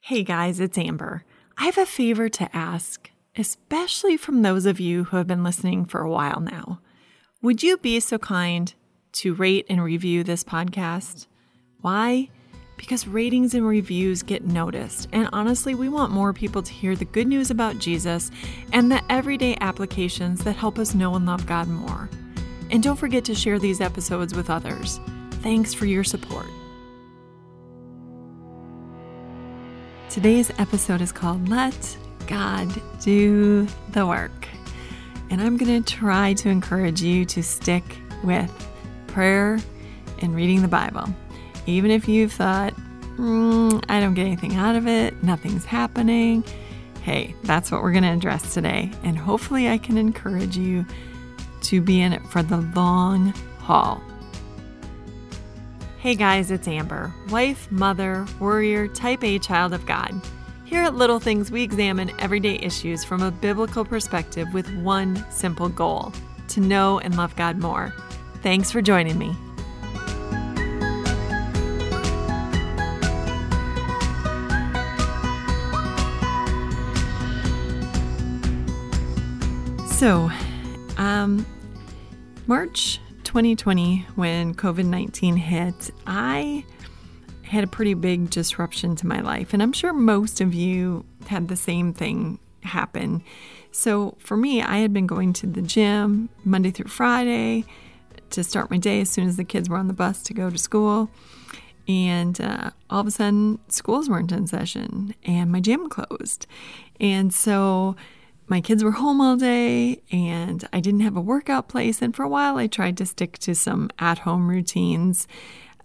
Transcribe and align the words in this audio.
Hey 0.00 0.22
guys, 0.22 0.58
it's 0.58 0.78
Amber. 0.78 1.24
I 1.58 1.66
have 1.66 1.76
a 1.76 1.84
favor 1.84 2.30
to 2.30 2.56
ask, 2.56 3.10
especially 3.36 4.16
from 4.16 4.40
those 4.40 4.64
of 4.64 4.80
you 4.80 5.04
who 5.04 5.18
have 5.18 5.26
been 5.26 5.44
listening 5.44 5.84
for 5.84 6.00
a 6.00 6.08
while 6.10 6.40
now. 6.40 6.80
Would 7.42 7.62
you 7.62 7.76
be 7.76 8.00
so 8.00 8.16
kind 8.16 8.72
to 9.12 9.34
rate 9.34 9.66
and 9.68 9.84
review 9.84 10.24
this 10.24 10.42
podcast? 10.42 11.26
Why? 11.82 12.30
Because 12.78 13.06
ratings 13.06 13.52
and 13.52 13.66
reviews 13.66 14.22
get 14.22 14.46
noticed, 14.46 15.08
and 15.12 15.28
honestly, 15.34 15.74
we 15.74 15.90
want 15.90 16.10
more 16.10 16.32
people 16.32 16.62
to 16.62 16.72
hear 16.72 16.96
the 16.96 17.04
good 17.04 17.26
news 17.26 17.50
about 17.50 17.78
Jesus 17.78 18.30
and 18.72 18.90
the 18.90 19.02
everyday 19.12 19.58
applications 19.60 20.42
that 20.44 20.56
help 20.56 20.78
us 20.78 20.94
know 20.94 21.16
and 21.16 21.26
love 21.26 21.44
God 21.44 21.68
more. 21.68 22.08
And 22.70 22.82
don't 22.82 22.96
forget 22.96 23.26
to 23.26 23.34
share 23.34 23.58
these 23.58 23.82
episodes 23.82 24.34
with 24.34 24.48
others. 24.48 25.00
Thanks 25.42 25.74
for 25.74 25.84
your 25.84 26.04
support. 26.04 26.46
Today's 30.10 30.50
episode 30.58 31.02
is 31.02 31.12
called 31.12 31.50
Let 31.50 31.98
God 32.26 32.66
Do 33.02 33.68
the 33.90 34.06
Work. 34.06 34.48
And 35.28 35.38
I'm 35.38 35.58
going 35.58 35.82
to 35.82 35.94
try 35.94 36.32
to 36.32 36.48
encourage 36.48 37.02
you 37.02 37.26
to 37.26 37.42
stick 37.42 37.84
with 38.24 38.50
prayer 39.08 39.58
and 40.20 40.34
reading 40.34 40.62
the 40.62 40.68
Bible. 40.68 41.04
Even 41.66 41.90
if 41.90 42.08
you've 42.08 42.32
thought, 42.32 42.72
mm, 43.18 43.84
I 43.90 44.00
don't 44.00 44.14
get 44.14 44.24
anything 44.24 44.54
out 44.54 44.76
of 44.76 44.88
it, 44.88 45.22
nothing's 45.22 45.66
happening. 45.66 46.42
Hey, 47.02 47.34
that's 47.44 47.70
what 47.70 47.82
we're 47.82 47.92
going 47.92 48.04
to 48.04 48.12
address 48.12 48.54
today. 48.54 48.90
And 49.04 49.18
hopefully, 49.18 49.68
I 49.68 49.76
can 49.76 49.98
encourage 49.98 50.56
you 50.56 50.86
to 51.64 51.82
be 51.82 52.00
in 52.00 52.14
it 52.14 52.24
for 52.30 52.42
the 52.42 52.62
long 52.74 53.34
haul. 53.58 54.02
Hey 56.00 56.14
guys, 56.14 56.52
it's 56.52 56.68
Amber, 56.68 57.12
wife, 57.28 57.68
mother, 57.72 58.24
warrior, 58.38 58.86
type 58.86 59.24
A 59.24 59.36
child 59.40 59.72
of 59.72 59.84
God. 59.84 60.14
Here 60.64 60.84
at 60.84 60.94
Little 60.94 61.18
Things, 61.18 61.50
we 61.50 61.64
examine 61.64 62.12
everyday 62.20 62.54
issues 62.60 63.02
from 63.02 63.20
a 63.20 63.32
biblical 63.32 63.84
perspective 63.84 64.46
with 64.54 64.72
one 64.76 65.28
simple 65.28 65.68
goal 65.68 66.12
to 66.50 66.60
know 66.60 67.00
and 67.00 67.16
love 67.16 67.34
God 67.34 67.58
more. 67.58 67.92
Thanks 68.44 68.70
for 68.70 68.80
joining 68.80 69.18
me. 69.18 69.34
So, 79.88 80.30
um, 80.96 81.44
March 82.46 83.00
2020, 83.28 84.06
when 84.14 84.54
COVID 84.54 84.86
19 84.86 85.36
hit, 85.36 85.90
I 86.06 86.64
had 87.42 87.62
a 87.62 87.66
pretty 87.66 87.92
big 87.92 88.30
disruption 88.30 88.96
to 88.96 89.06
my 89.06 89.20
life. 89.20 89.52
And 89.52 89.62
I'm 89.62 89.74
sure 89.74 89.92
most 89.92 90.40
of 90.40 90.54
you 90.54 91.04
had 91.26 91.48
the 91.48 91.54
same 91.54 91.92
thing 91.92 92.38
happen. 92.62 93.22
So 93.70 94.16
for 94.18 94.34
me, 94.34 94.62
I 94.62 94.78
had 94.78 94.94
been 94.94 95.06
going 95.06 95.34
to 95.34 95.46
the 95.46 95.60
gym 95.60 96.30
Monday 96.42 96.70
through 96.70 96.88
Friday 96.88 97.66
to 98.30 98.42
start 98.42 98.70
my 98.70 98.78
day 98.78 99.02
as 99.02 99.10
soon 99.10 99.28
as 99.28 99.36
the 99.36 99.44
kids 99.44 99.68
were 99.68 99.76
on 99.76 99.88
the 99.88 99.92
bus 99.92 100.22
to 100.22 100.32
go 100.32 100.48
to 100.48 100.56
school. 100.56 101.10
And 101.86 102.40
uh, 102.40 102.70
all 102.88 103.02
of 103.02 103.06
a 103.06 103.10
sudden, 103.10 103.58
schools 103.68 104.08
weren't 104.08 104.32
in 104.32 104.46
session 104.46 105.14
and 105.22 105.52
my 105.52 105.60
gym 105.60 105.90
closed. 105.90 106.46
And 106.98 107.34
so 107.34 107.94
my 108.48 108.60
kids 108.60 108.82
were 108.82 108.92
home 108.92 109.20
all 109.20 109.36
day 109.36 110.02
and 110.10 110.66
I 110.72 110.80
didn't 110.80 111.00
have 111.00 111.16
a 111.16 111.20
workout 111.20 111.68
place. 111.68 112.00
And 112.00 112.16
for 112.16 112.22
a 112.22 112.28
while, 112.28 112.56
I 112.56 112.66
tried 112.66 112.96
to 112.98 113.06
stick 113.06 113.38
to 113.40 113.54
some 113.54 113.90
at 113.98 114.20
home 114.20 114.48
routines. 114.48 115.28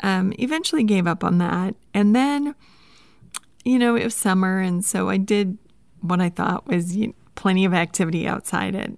Um, 0.02 0.34
eventually 0.40 0.84
gave 0.84 1.06
up 1.06 1.24
on 1.24 1.38
that. 1.40 1.76
And 1.94 2.16
then, 2.16 2.56
you 3.66 3.78
know, 3.78 3.96
it 3.96 4.06
was 4.06 4.16
summer. 4.16 4.60
And 4.60 4.84
so 4.84 5.10
I 5.10 5.18
did 5.18 5.58
what 6.02 6.22
I 6.22 6.30
thought 6.30 6.68
was 6.68 6.96
you 6.96 7.08
know, 7.08 7.14
plenty 7.36 7.66
of 7.66 7.74
activity 7.74 8.28
outside 8.28 8.76
it. 8.76 8.98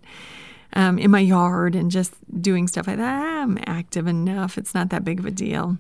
Um, 0.74 1.00
in 1.00 1.10
my 1.10 1.22
yard 1.22 1.74
and 1.74 1.90
just 1.90 2.14
doing 2.42 2.68
stuff 2.68 2.88
like 2.88 2.98
that. 2.98 3.24
I'm 3.24 3.58
active 3.66 4.08
enough. 4.08 4.58
It's 4.58 4.74
not 4.74 4.90
that 4.90 5.06
big 5.06 5.20
of 5.20 5.26
a 5.26 5.32
deal. 5.32 5.78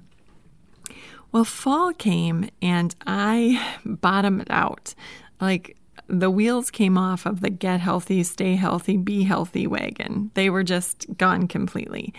Well, 1.34 1.44
fall 1.44 1.92
came 1.92 2.50
and 2.62 2.96
I 3.06 3.78
bottomed 3.86 4.48
out. 4.50 4.96
Like 5.42 5.76
the 6.08 6.30
wheels 6.30 6.72
came 6.72 6.98
off 6.98 7.26
of 7.26 7.42
the 7.42 7.50
get 7.50 7.80
healthy, 7.80 8.24
stay 8.24 8.56
healthy, 8.56 8.98
be 8.98 9.24
healthy 9.24 9.68
wagon. 9.68 10.32
They 10.34 10.50
were 10.50 10.64
just 10.64 11.06
gone 11.18 11.48
completely. 11.48 12.14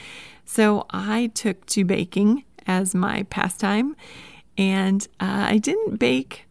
So 0.45 0.87
I 0.91 1.31
took 1.35 1.67
to 1.67 1.85
baking 1.85 2.45
as 2.67 2.95
my 2.95 3.25
pastime, 3.25 3.97
and 4.59 5.07
uh, 5.21 5.47
I 5.51 5.59
didn't 5.59 5.99
bake 5.99 6.47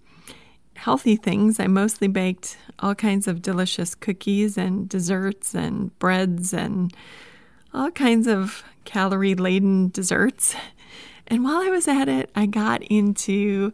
healthy 0.75 1.15
things. 1.15 1.59
I 1.59 1.67
mostly 1.67 2.07
baked 2.07 2.57
all 2.79 2.95
kinds 2.95 3.27
of 3.27 3.41
delicious 3.41 3.95
cookies 3.95 4.57
and 4.57 4.87
desserts 4.87 5.55
and 5.55 5.97
breads 5.99 6.53
and 6.53 6.93
all 7.73 7.91
kinds 7.91 8.27
of 8.27 8.63
calorie 8.83 9.35
laden 9.35 9.89
desserts. 9.89 10.55
And 11.27 11.43
while 11.43 11.57
I 11.57 11.69
was 11.69 11.87
at 11.87 12.07
it, 12.07 12.29
I 12.35 12.45
got 12.45 12.83
into 12.83 13.73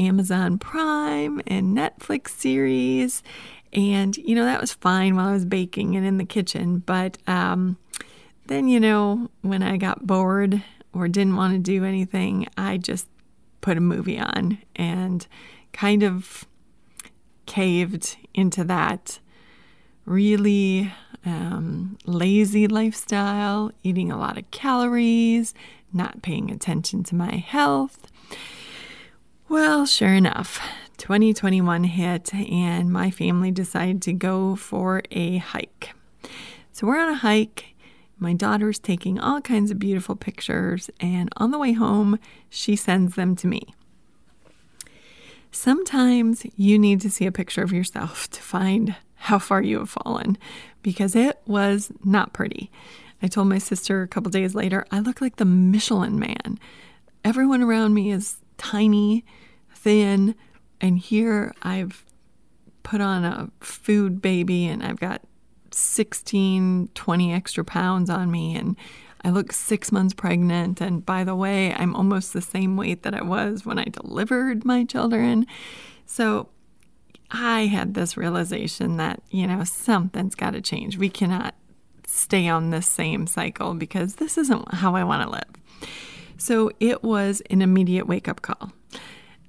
Amazon 0.00 0.58
Prime 0.58 1.40
and 1.46 1.76
Netflix 1.76 2.30
series. 2.30 3.22
And, 3.72 4.16
you 4.16 4.34
know, 4.34 4.44
that 4.44 4.60
was 4.60 4.72
fine 4.72 5.14
while 5.14 5.28
I 5.28 5.32
was 5.32 5.44
baking 5.44 5.94
and 5.94 6.04
in 6.04 6.16
the 6.16 6.24
kitchen. 6.24 6.78
But 6.78 7.18
um, 7.28 7.76
then, 8.46 8.66
you 8.66 8.80
know, 8.80 9.30
when 9.42 9.62
I 9.62 9.76
got 9.76 10.06
bored 10.06 10.62
or 10.92 11.06
didn't 11.06 11.36
want 11.36 11.52
to 11.52 11.58
do 11.58 11.84
anything, 11.84 12.48
I 12.56 12.78
just 12.78 13.06
put 13.60 13.76
a 13.76 13.80
movie 13.80 14.18
on 14.18 14.58
and 14.74 15.26
kind 15.72 16.02
of 16.02 16.46
caved 17.46 18.16
into 18.34 18.64
that 18.64 19.20
really 20.04 20.92
um, 21.24 21.98
lazy 22.06 22.66
lifestyle, 22.66 23.70
eating 23.82 24.10
a 24.10 24.18
lot 24.18 24.38
of 24.38 24.50
calories, 24.50 25.54
not 25.92 26.22
paying 26.22 26.50
attention 26.50 27.04
to 27.04 27.14
my 27.14 27.36
health. 27.36 28.10
Well, 29.50 29.84
sure 29.84 30.14
enough, 30.14 30.60
2021 30.98 31.82
hit 31.82 32.32
and 32.32 32.88
my 32.88 33.10
family 33.10 33.50
decided 33.50 34.00
to 34.02 34.12
go 34.12 34.54
for 34.54 35.02
a 35.10 35.38
hike. 35.38 35.90
So 36.70 36.86
we're 36.86 37.00
on 37.00 37.08
a 37.08 37.16
hike. 37.16 37.74
My 38.20 38.32
daughter's 38.32 38.78
taking 38.78 39.18
all 39.18 39.40
kinds 39.40 39.72
of 39.72 39.80
beautiful 39.80 40.14
pictures, 40.14 40.88
and 41.00 41.30
on 41.36 41.50
the 41.50 41.58
way 41.58 41.72
home, 41.72 42.20
she 42.48 42.76
sends 42.76 43.16
them 43.16 43.34
to 43.36 43.48
me. 43.48 43.74
Sometimes 45.50 46.46
you 46.54 46.78
need 46.78 47.00
to 47.00 47.10
see 47.10 47.26
a 47.26 47.32
picture 47.32 47.64
of 47.64 47.72
yourself 47.72 48.30
to 48.30 48.40
find 48.40 48.94
how 49.16 49.40
far 49.40 49.62
you 49.62 49.80
have 49.80 49.90
fallen 49.90 50.38
because 50.80 51.16
it 51.16 51.40
was 51.44 51.90
not 52.04 52.32
pretty. 52.32 52.70
I 53.20 53.26
told 53.26 53.48
my 53.48 53.58
sister 53.58 54.02
a 54.02 54.08
couple 54.08 54.30
days 54.30 54.54
later, 54.54 54.86
I 54.92 55.00
look 55.00 55.20
like 55.20 55.36
the 55.36 55.44
Michelin 55.44 56.20
man. 56.20 56.56
Everyone 57.24 57.62
around 57.62 57.94
me 57.94 58.12
is 58.12 58.36
tiny, 58.60 59.24
thin, 59.74 60.34
and 60.80 60.98
here 60.98 61.54
I've 61.62 62.04
put 62.82 63.00
on 63.00 63.24
a 63.24 63.50
food 63.60 64.20
baby 64.20 64.66
and 64.66 64.82
I've 64.82 65.00
got 65.00 65.22
16, 65.72 66.90
20 66.94 67.32
extra 67.32 67.64
pounds 67.64 68.10
on 68.10 68.30
me, 68.30 68.54
and 68.56 68.76
I 69.24 69.30
look 69.30 69.52
six 69.52 69.90
months 69.90 70.14
pregnant. 70.14 70.80
And 70.80 71.04
by 71.04 71.24
the 71.24 71.34
way, 71.34 71.72
I'm 71.74 71.94
almost 71.94 72.32
the 72.32 72.42
same 72.42 72.76
weight 72.76 73.02
that 73.02 73.14
I 73.14 73.22
was 73.22 73.64
when 73.64 73.78
I 73.78 73.84
delivered 73.84 74.64
my 74.64 74.84
children. 74.84 75.46
So 76.06 76.48
I 77.30 77.66
had 77.66 77.94
this 77.94 78.16
realization 78.16 78.96
that, 78.96 79.22
you 79.30 79.46
know, 79.46 79.64
something's 79.64 80.34
got 80.34 80.52
to 80.52 80.60
change. 80.60 80.98
We 80.98 81.08
cannot 81.08 81.54
stay 82.06 82.48
on 82.48 82.70
this 82.70 82.86
same 82.86 83.26
cycle 83.26 83.74
because 83.74 84.16
this 84.16 84.36
isn't 84.36 84.74
how 84.74 84.96
I 84.96 85.04
want 85.04 85.22
to 85.22 85.30
live. 85.30 85.88
So 86.40 86.70
it 86.80 87.02
was 87.02 87.42
an 87.50 87.60
immediate 87.60 88.06
wake 88.06 88.26
up 88.26 88.40
call. 88.40 88.72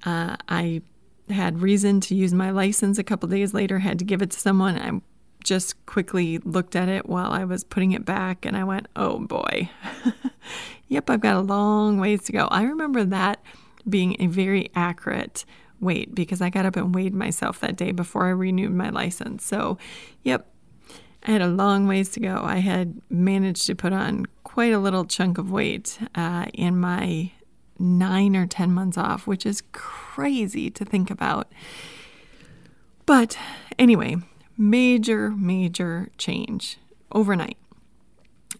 Uh, 0.04 0.36
I 0.48 0.82
had 1.30 1.62
reason 1.62 2.00
to 2.02 2.14
use 2.14 2.34
my 2.34 2.50
license 2.50 2.98
a 2.98 3.04
couple 3.04 3.28
days 3.30 3.54
later, 3.54 3.78
had 3.78 3.98
to 4.00 4.04
give 4.04 4.20
it 4.20 4.30
to 4.32 4.38
someone. 4.38 4.76
I 4.76 5.00
just 5.42 5.84
quickly 5.86 6.38
looked 6.38 6.76
at 6.76 6.88
it 6.88 7.08
while 7.08 7.32
I 7.32 7.44
was 7.44 7.64
putting 7.64 7.92
it 7.92 8.04
back 8.04 8.44
and 8.44 8.56
I 8.56 8.64
went, 8.64 8.88
oh 8.94 9.20
boy. 9.20 9.70
yep, 10.88 11.08
I've 11.08 11.20
got 11.20 11.36
a 11.36 11.40
long 11.40 11.98
ways 11.98 12.24
to 12.24 12.32
go. 12.32 12.46
I 12.50 12.64
remember 12.64 13.04
that 13.04 13.42
being 13.88 14.16
a 14.20 14.26
very 14.26 14.70
accurate 14.74 15.46
weight 15.80 16.14
because 16.14 16.42
I 16.42 16.50
got 16.50 16.66
up 16.66 16.76
and 16.76 16.94
weighed 16.94 17.14
myself 17.14 17.60
that 17.60 17.76
day 17.76 17.92
before 17.92 18.26
I 18.26 18.30
renewed 18.30 18.72
my 18.72 18.90
license. 18.90 19.44
So, 19.44 19.78
yep, 20.22 20.51
I 21.24 21.30
had 21.30 21.42
a 21.42 21.46
long 21.46 21.86
ways 21.86 22.08
to 22.10 22.20
go. 22.20 22.42
I 22.42 22.56
had 22.58 23.00
managed 23.08 23.66
to 23.66 23.74
put 23.74 23.92
on 23.92 24.26
quite 24.44 24.72
a 24.72 24.78
little 24.78 25.04
chunk 25.04 25.38
of 25.38 25.50
weight 25.50 25.98
uh, 26.14 26.46
in 26.52 26.78
my 26.78 27.30
nine 27.78 28.36
or 28.36 28.46
10 28.46 28.72
months 28.72 28.98
off, 28.98 29.26
which 29.26 29.46
is 29.46 29.62
crazy 29.72 30.70
to 30.70 30.84
think 30.84 31.10
about. 31.10 31.50
But 33.06 33.38
anyway, 33.78 34.16
major, 34.56 35.30
major 35.30 36.10
change 36.18 36.78
overnight. 37.12 37.58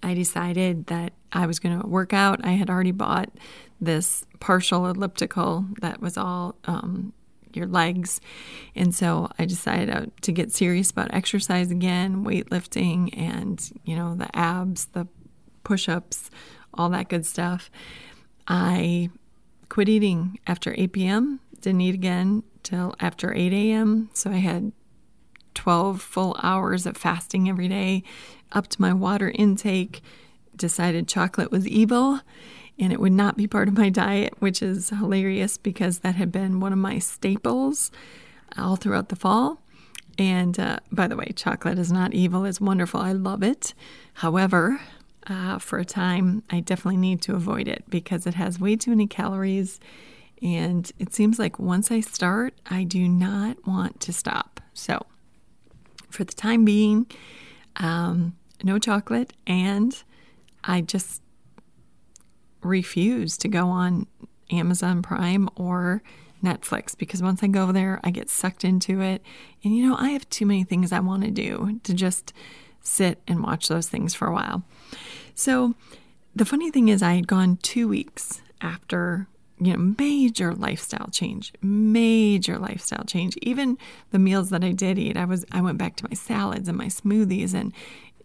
I 0.02 0.14
decided 0.14 0.86
that 0.86 1.12
I 1.32 1.46
was 1.46 1.58
going 1.58 1.80
to 1.80 1.86
work 1.86 2.12
out. 2.12 2.44
I 2.44 2.52
had 2.52 2.70
already 2.70 2.90
bought 2.90 3.30
this 3.80 4.24
partial 4.40 4.86
elliptical 4.86 5.66
that 5.80 6.00
was 6.00 6.16
all 6.16 6.56
um, 6.64 7.12
your 7.56 7.66
legs. 7.66 8.20
And 8.74 8.94
so 8.94 9.30
I 9.38 9.44
decided 9.44 10.12
to 10.22 10.32
get 10.32 10.52
serious 10.52 10.90
about 10.90 11.14
exercise 11.14 11.70
again, 11.70 12.24
weightlifting, 12.24 13.16
and, 13.16 13.72
you 13.84 13.96
know, 13.96 14.14
the 14.14 14.34
abs, 14.36 14.86
the 14.86 15.06
push 15.64 15.88
ups, 15.88 16.30
all 16.74 16.88
that 16.90 17.08
good 17.08 17.26
stuff. 17.26 17.70
I 18.48 19.10
quit 19.68 19.88
eating 19.88 20.38
after 20.46 20.74
8 20.76 20.92
p.m., 20.92 21.40
didn't 21.60 21.80
eat 21.80 21.94
again 21.94 22.42
till 22.62 22.94
after 23.00 23.32
8 23.32 23.52
a.m. 23.52 24.10
So 24.12 24.30
I 24.30 24.36
had 24.36 24.72
12 25.54 26.00
full 26.00 26.36
hours 26.42 26.86
of 26.86 26.96
fasting 26.96 27.48
every 27.48 27.68
day, 27.68 28.02
upped 28.52 28.80
my 28.80 28.92
water 28.92 29.30
intake, 29.34 30.02
decided 30.56 31.08
chocolate 31.08 31.50
was 31.50 31.66
evil 31.66 32.20
and 32.78 32.92
it 32.92 33.00
would 33.00 33.12
not 33.12 33.36
be 33.36 33.46
part 33.46 33.68
of 33.68 33.76
my 33.76 33.88
diet, 33.88 34.34
which 34.38 34.62
is 34.62 34.90
hilarious 34.90 35.56
because 35.56 36.00
that 36.00 36.14
had 36.14 36.32
been 36.32 36.60
one 36.60 36.72
of 36.72 36.78
my 36.78 36.98
staples 36.98 37.90
all 38.56 38.76
throughout 38.76 39.08
the 39.08 39.16
fall. 39.16 39.62
And 40.18 40.58
uh, 40.58 40.80
by 40.90 41.06
the 41.06 41.16
way, 41.16 41.32
chocolate 41.34 41.78
is 41.78 41.92
not 41.92 42.14
evil, 42.14 42.44
it's 42.44 42.60
wonderful. 42.60 43.00
I 43.00 43.12
love 43.12 43.42
it. 43.42 43.74
However, 44.14 44.80
uh, 45.26 45.58
for 45.58 45.78
a 45.78 45.84
time, 45.84 46.42
I 46.50 46.60
definitely 46.60 46.98
need 46.98 47.22
to 47.22 47.34
avoid 47.34 47.68
it 47.68 47.84
because 47.88 48.26
it 48.26 48.34
has 48.34 48.58
way 48.58 48.76
too 48.76 48.90
many 48.90 49.06
calories. 49.06 49.80
And 50.42 50.90
it 50.98 51.14
seems 51.14 51.38
like 51.38 51.58
once 51.58 51.90
I 51.90 52.00
start, 52.00 52.54
I 52.66 52.84
do 52.84 53.08
not 53.08 53.64
want 53.66 54.00
to 54.00 54.12
stop. 54.12 54.60
So, 54.74 55.06
for 56.10 56.24
the 56.24 56.32
time 56.32 56.64
being, 56.64 57.06
um, 57.76 58.36
no 58.62 58.78
chocolate. 58.78 59.32
And 59.46 60.02
I 60.64 60.80
just 60.80 61.22
refuse 62.62 63.36
to 63.38 63.48
go 63.48 63.68
on 63.68 64.06
Amazon 64.50 65.02
Prime 65.02 65.48
or 65.56 66.02
Netflix 66.42 66.96
because 66.96 67.22
once 67.22 67.42
I 67.42 67.46
go 67.46 67.72
there, 67.72 68.00
I 68.02 68.10
get 68.10 68.28
sucked 68.28 68.64
into 68.64 69.00
it. 69.00 69.22
And 69.62 69.76
you 69.76 69.88
know, 69.88 69.96
I 69.96 70.10
have 70.10 70.28
too 70.28 70.46
many 70.46 70.64
things 70.64 70.92
I 70.92 71.00
want 71.00 71.24
to 71.24 71.30
do 71.30 71.80
to 71.84 71.94
just 71.94 72.32
sit 72.80 73.20
and 73.28 73.42
watch 73.42 73.68
those 73.68 73.88
things 73.88 74.14
for 74.14 74.26
a 74.26 74.32
while. 74.32 74.62
So 75.34 75.74
the 76.34 76.44
funny 76.44 76.70
thing 76.70 76.88
is, 76.88 77.02
I 77.02 77.14
had 77.14 77.26
gone 77.26 77.58
two 77.62 77.88
weeks 77.88 78.42
after 78.60 79.28
you 79.58 79.72
know 79.72 79.94
major 79.98 80.54
lifestyle 80.54 81.08
change 81.12 81.52
major 81.62 82.58
lifestyle 82.58 83.04
change 83.04 83.36
even 83.42 83.78
the 84.10 84.18
meals 84.18 84.50
that 84.50 84.64
i 84.64 84.72
did 84.72 84.98
eat 84.98 85.16
i 85.16 85.24
was 85.24 85.44
i 85.52 85.60
went 85.60 85.78
back 85.78 85.94
to 85.94 86.04
my 86.08 86.14
salads 86.14 86.68
and 86.68 86.76
my 86.76 86.86
smoothies 86.86 87.54
and 87.54 87.72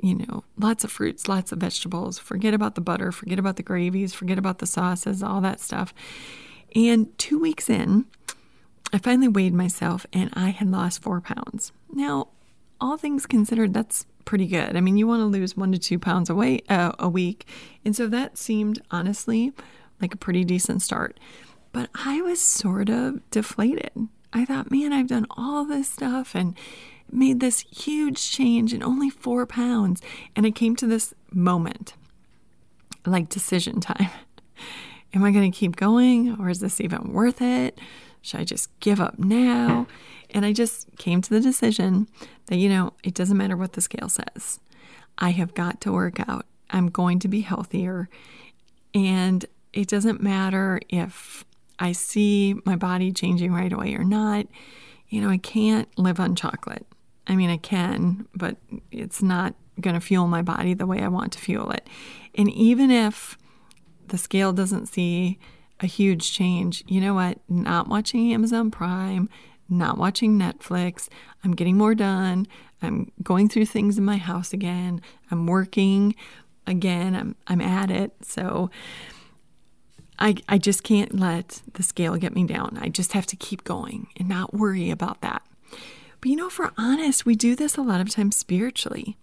you 0.01 0.15
know 0.15 0.44
lots 0.57 0.83
of 0.83 0.91
fruits 0.91 1.27
lots 1.27 1.51
of 1.51 1.59
vegetables 1.59 2.19
forget 2.19 2.53
about 2.53 2.75
the 2.75 2.81
butter 2.81 3.11
forget 3.11 3.39
about 3.39 3.55
the 3.55 3.63
gravies 3.63 4.13
forget 4.13 4.38
about 4.38 4.59
the 4.59 4.67
sauces 4.67 5.23
all 5.23 5.41
that 5.41 5.59
stuff 5.59 5.94
and 6.75 7.17
two 7.17 7.39
weeks 7.39 7.69
in 7.69 8.05
i 8.94 8.97
finally 8.97 9.27
weighed 9.27 9.53
myself 9.53 10.05
and 10.13 10.29
i 10.33 10.49
had 10.49 10.69
lost 10.69 11.01
four 11.01 11.19
pounds 11.21 11.71
now 11.91 12.27
all 12.79 12.97
things 12.97 13.25
considered 13.25 13.73
that's 13.73 14.05
pretty 14.27 14.45
good. 14.45 14.75
I 14.75 14.81
mean, 14.81 14.97
you 14.97 15.07
want 15.07 15.21
to 15.21 15.25
lose 15.25 15.57
one 15.57 15.71
to 15.71 15.79
two 15.79 15.97
pounds 15.97 16.29
a, 16.29 16.35
weight, 16.35 16.69
uh, 16.69 16.91
a 17.00 17.09
week. 17.09 17.47
And 17.83 17.95
so 17.95 18.07
that 18.07 18.38
seemed 18.38 18.79
honestly 18.91 19.53
like 20.01 20.13
a 20.13 20.17
pretty 20.17 20.43
decent 20.43 20.83
start. 20.83 21.19
But 21.71 21.89
I 21.95 22.21
was 22.21 22.39
sort 22.39 22.89
of 22.89 23.27
deflated. 23.31 23.93
I 24.33 24.45
thought, 24.45 24.69
man, 24.69 24.91
I've 24.93 25.07
done 25.07 25.25
all 25.31 25.65
this 25.65 25.89
stuff 25.89 26.35
and 26.35 26.55
made 27.12 27.39
this 27.39 27.62
huge 27.62 28.31
change 28.31 28.74
in 28.74 28.83
only 28.83 29.09
four 29.09 29.45
pounds. 29.45 30.01
And 30.36 30.45
I 30.45 30.51
came 30.51 30.75
to 30.77 30.88
this 30.88 31.13
moment, 31.31 31.94
like 33.06 33.30
decision 33.30 33.80
time. 33.80 34.09
Am 35.13 35.24
I 35.24 35.31
going 35.31 35.51
to 35.51 35.57
keep 35.57 35.75
going 35.75 36.38
or 36.39 36.50
is 36.50 36.59
this 36.59 36.81
even 36.81 37.13
worth 37.13 37.42
it? 37.42 37.80
Should 38.21 38.42
I 38.42 38.44
just 38.44 38.77
give 38.80 39.00
up 39.00 39.18
now? 39.18 39.88
And 40.31 40.45
I 40.45 40.51
just 40.51 40.95
came 40.98 41.21
to 41.21 41.30
the 41.30 41.39
decision 41.39 42.07
that, 42.48 42.57
you 42.57 42.68
know, 42.68 42.94
it 43.04 43.13
doesn't 43.13 43.38
matter 43.38 43.56
what 43.56 43.74
the 43.74 43.81
scale 43.81 44.10
says. 44.10 44.60
I 45.18 45.30
have 45.31 45.53
got 45.53 45.80
to 45.81 45.92
work 45.92 46.19
out. 46.27 46.45
I'm 46.69 46.89
going 46.89 47.19
to 47.19 47.27
be 47.27 47.42
healthier. 47.42 48.10
And 48.94 49.45
it 49.74 49.88
doesn't 49.88 50.21
matter 50.21 50.80
if 50.89 51.45
I 51.80 51.92
see 51.92 52.56
my 52.65 52.75
body 52.75 53.12
changing 53.12 53.53
right 53.53 53.71
away 53.71 53.95
or 53.95 54.03
not. 54.03 54.48
You 55.10 55.21
know, 55.21 55.30
I 55.30 55.38
can't 55.38 55.88
live 55.98 56.19
on 56.19 56.36
chocolate. 56.36 56.86
I 57.27 57.35
mean, 57.35 57.50
I 57.50 57.57
can, 57.57 58.27
but 58.33 58.57
it's 58.91 59.21
not 59.21 59.53
going 59.81 59.94
to 59.94 60.01
fuel 60.01 60.27
my 60.27 60.41
body 60.41 60.74
the 60.74 60.88
way 60.88 61.01
I 61.01 61.07
want 61.07 61.33
to 61.33 61.39
fuel 61.39 61.71
it. 61.71 61.88
And 62.35 62.50
even 62.51 62.89
if 62.89 63.38
the 64.07 64.18
scale 64.18 64.53
doesn't 64.53 64.88
see 64.88 65.39
a 65.79 65.85
huge 65.85 66.31
change, 66.31 66.83
you 66.88 67.01
know 67.01 67.13
what? 67.13 67.39
Not 67.50 67.88
watching 67.88 68.33
Amazon 68.33 68.71
Prime, 68.71 69.29
not 69.69 69.97
watching 69.97 70.39
Netflix. 70.39 71.09
I'm 71.44 71.53
getting 71.53 71.77
more 71.77 71.94
done. 71.94 72.47
I'm 72.81 73.12
going 73.21 73.50
through 73.50 73.65
things 73.65 73.97
in 73.97 74.06
my 74.06 74.18
house 74.18 74.53
again. 74.53 75.01
I'm 75.29 75.45
working 75.47 76.15
again. 76.65 77.15
I'm 77.15 77.35
I'm 77.47 77.62
at 77.62 77.91
it. 77.91 78.13
So 78.21 78.69
I 80.19 80.35
I 80.47 80.57
just 80.57 80.83
can't 80.83 81.19
let 81.19 81.62
the 81.74 81.83
scale 81.83 82.15
get 82.15 82.33
me 82.33 82.45
down. 82.45 82.77
I 82.79 82.89
just 82.89 83.13
have 83.13 83.25
to 83.27 83.35
keep 83.35 83.63
going 83.63 84.07
and 84.18 84.29
not 84.29 84.53
worry 84.53 84.89
about 84.89 85.21
that. 85.21 85.41
But 86.19 86.29
you 86.29 86.35
know, 86.35 86.47
if 86.47 86.59
we're 86.59 86.71
honest, 86.77 87.25
we 87.25 87.35
do 87.35 87.55
this 87.55 87.77
a 87.77 87.81
lot 87.81 88.01
of 88.01 88.09
times 88.09 88.35
spiritually. 88.35 89.17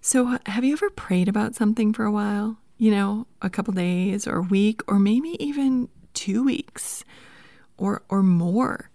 So 0.00 0.38
have 0.46 0.64
you 0.64 0.72
ever 0.72 0.90
prayed 0.90 1.28
about 1.28 1.54
something 1.54 1.92
for 1.92 2.04
a 2.04 2.12
while? 2.12 2.58
You 2.78 2.90
know, 2.90 3.26
a 3.40 3.50
couple 3.50 3.74
days 3.74 4.26
or 4.26 4.36
a 4.36 4.42
week 4.42 4.82
or 4.88 4.98
maybe 4.98 5.36
even 5.44 5.88
2 6.14 6.44
weeks 6.44 7.04
or 7.76 8.02
or 8.08 8.22
more 8.22 8.90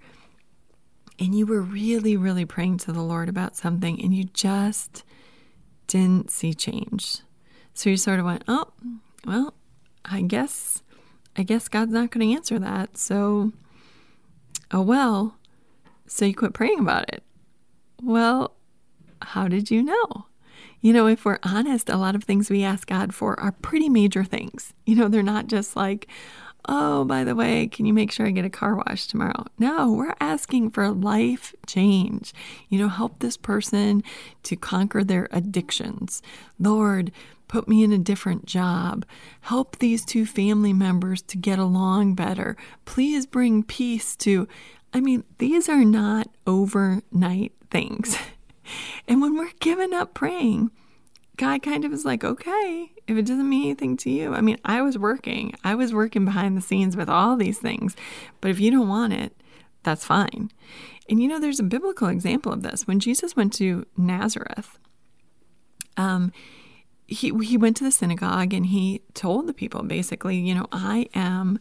and 1.20 1.34
you 1.34 1.46
were 1.46 1.62
really, 1.62 2.16
really 2.16 2.46
praying 2.46 2.78
to 2.78 2.92
the 2.92 3.02
Lord 3.02 3.30
about 3.30 3.56
something 3.56 4.02
and 4.02 4.14
you 4.14 4.26
just 4.26 5.04
didn't 5.88 6.30
see 6.30 6.54
change. 6.54 7.20
So 7.74 7.90
you 7.90 7.98
sort 7.98 8.20
of 8.20 8.26
went, 8.26 8.44
oh, 8.48 8.68
well, 9.26 9.54
I 10.06 10.22
guess, 10.22 10.84
I 11.36 11.44
guess 11.44 11.68
God's 11.68 11.92
not 11.92 12.12
going 12.12 12.28
to 12.28 12.36
answer 12.36 12.60
that. 12.60 12.98
So, 12.98 13.52
oh 14.72 14.82
well. 14.82 15.38
So 16.06 16.26
you 16.26 16.36
quit 16.36 16.54
praying 16.54 16.80
about 16.80 17.12
it. 17.14 17.24
Well, 18.02 18.56
how 19.22 19.48
did 19.48 19.72
you 19.72 19.84
know? 19.84 20.28
You 20.82 20.94
know, 20.94 21.08
if 21.08 21.26
we're 21.26 21.40
honest, 21.44 21.90
a 21.90 21.98
lot 21.98 22.16
of 22.16 22.24
things 22.24 22.50
we 22.50 22.64
ask 22.64 22.88
God 22.88 23.14
for 23.14 23.40
are 23.40 23.52
pretty 23.52 23.90
major 23.90 24.24
things. 24.24 24.74
You 24.86 24.96
know, 24.96 25.08
they're 25.08 25.24
not 25.24 25.48
just 25.48 25.76
like, 25.76 26.08
oh, 26.68 27.04
by 27.06 27.24
the 27.24 27.36
way, 27.36 27.68
can 27.68 27.86
you 27.86 27.94
make 27.94 28.12
sure 28.12 28.28
I 28.28 28.32
get 28.32 28.46
a 28.46 28.50
car 28.50 28.76
wash 28.76 29.08
tomorrow? 29.08 29.46
No, 29.58 29.92
we're 29.92 30.16
asking 30.20 30.72
for 30.72 30.90
life 30.92 31.56
change. 31.66 32.34
You 32.70 32.80
know, 32.80 32.90
help 32.90 33.20
this 33.20 33.38
person 33.38 34.04
to 34.44 34.56
conquer 34.56 35.04
their 35.04 35.28
addictions. 35.32 36.22
Lord, 36.60 37.12
put 37.48 37.68
me 37.68 37.84
in 37.84 37.92
a 37.92 37.98
different 37.98 38.46
job. 38.46 39.06
Help 39.42 39.78
these 39.78 40.06
two 40.06 40.26
family 40.26 40.74
members 40.74 41.22
to 41.24 41.38
get 41.38 41.58
along 41.58 42.16
better. 42.16 42.56
Please 42.86 43.26
bring 43.26 43.64
peace 43.64 44.16
to. 44.18 44.48
I 44.94 45.00
mean, 45.00 45.24
these 45.38 45.70
are 45.70 45.86
not 45.86 46.30
overnight 46.46 47.54
things. 47.70 48.18
and 49.08 49.22
when 49.22 49.36
we're 49.36 49.52
giving 49.60 49.94
up 49.94 50.14
praying, 50.14 50.72
God 51.38 51.62
kind 51.62 51.86
of 51.86 51.94
is 51.94 52.04
like, 52.04 52.24
okay, 52.24 52.92
if 53.08 53.16
it 53.16 53.26
doesn't 53.26 53.48
mean 53.48 53.66
anything 53.66 53.96
to 53.98 54.10
you. 54.10 54.34
I 54.34 54.42
mean, 54.42 54.58
I 54.66 54.82
was 54.82 54.98
working, 54.98 55.54
I 55.64 55.76
was 55.76 55.94
working 55.94 56.26
behind 56.26 56.58
the 56.58 56.62
scenes 56.62 56.98
with 56.98 57.10
all 57.10 57.38
these 57.38 57.60
things, 57.60 57.96
but 58.42 58.50
if 58.50 58.60
you 58.60 58.72
don't 58.72 58.90
want 58.90 59.14
it, 59.14 59.34
that's 59.84 60.04
fine. 60.04 60.52
And 61.10 61.22
you 61.22 61.28
know, 61.28 61.40
there's 61.40 61.60
a 61.60 61.64
biblical 61.64 62.08
example 62.10 62.52
of 62.52 62.64
this. 62.64 62.88
When 62.88 63.00
Jesus 63.00 63.36
went 63.36 63.54
to 63.54 63.86
Nazareth, 63.96 64.78
um, 65.96 66.34
he 67.08 67.32
he 67.44 67.58
went 67.58 67.78
to 67.78 67.86
the 67.86 67.92
synagogue 67.92 68.54
and 68.54 68.66
he 68.66 69.02
told 69.14 69.48
the 69.48 69.54
people 69.54 69.84
basically, 69.84 70.38
you 70.38 70.54
know, 70.54 70.68
I 70.72 71.08
am 71.14 71.60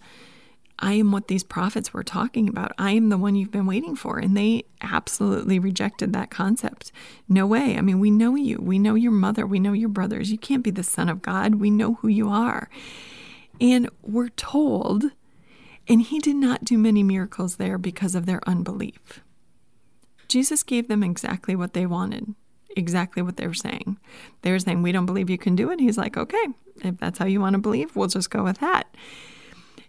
I 0.79 0.95
am 0.95 1.11
what 1.11 1.29
these 1.29 1.43
prophets 1.43 1.95
were 1.95 2.03
talking 2.03 2.49
about. 2.49 2.73
I 2.79 2.91
am 2.93 3.09
the 3.09 3.17
one 3.17 3.35
you've 3.35 3.51
been 3.51 3.67
waiting 3.67 3.97
for. 3.97 4.19
And 4.19 4.37
they 4.37 4.65
absolutely 4.83 5.59
rejected 5.59 6.13
that 6.13 6.31
concept. 6.31 6.93
No 7.29 7.47
way. 7.47 7.77
I 7.77 7.81
mean, 7.81 7.99
we 7.99 8.11
know 8.11 8.35
you. 8.35 8.59
We 8.61 8.79
know 8.79 8.95
your 8.95 9.13
mother. 9.13 9.47
We 9.47 9.59
know 9.59 9.73
your 9.73 9.89
brothers. 9.89 10.31
You 10.31 10.39
can't 10.39 10.63
be 10.63 10.71
the 10.71 10.83
Son 10.83 11.09
of 11.09 11.23
God. 11.23 11.57
We 11.57 11.71
know 11.71 11.95
who 11.95 12.09
you 12.09 12.29
are. 12.29 12.69
And 13.61 13.89
we're 14.03 14.29
told, 14.31 15.05
and 15.89 16.03
he 16.03 16.19
did 16.19 16.37
not 16.37 16.65
do 16.65 16.77
many 16.77 17.03
miracles 17.03 17.57
there 17.57 17.79
because 17.79 18.15
of 18.15 18.27
their 18.27 18.47
unbelief. 18.47 19.21
Jesus 20.29 20.63
gave 20.63 20.89
them 20.89 21.03
exactly 21.03 21.57
what 21.57 21.73
they 21.73 21.87
wanted, 21.87 22.35
exactly 22.77 23.23
what 23.23 23.39
they 23.39 23.47
were 23.47 23.55
saying. 23.55 23.99
They 24.43 24.51
were 24.51 24.59
saying, 24.59 24.83
We 24.83 24.93
don't 24.93 25.07
believe 25.07 25.31
you 25.31 25.39
can 25.39 25.57
do 25.57 25.71
it. 25.71 25.81
He's 25.81 25.97
like, 25.97 26.17
Okay, 26.17 26.47
if 26.83 26.99
that's 26.99 27.19
how 27.19 27.27
you 27.27 27.41
want 27.41 27.55
to 27.55 27.61
believe, 27.61 27.97
we'll 27.97 28.09
just 28.09 28.31
go 28.31 28.43
with 28.43 28.59
that. 28.59 28.95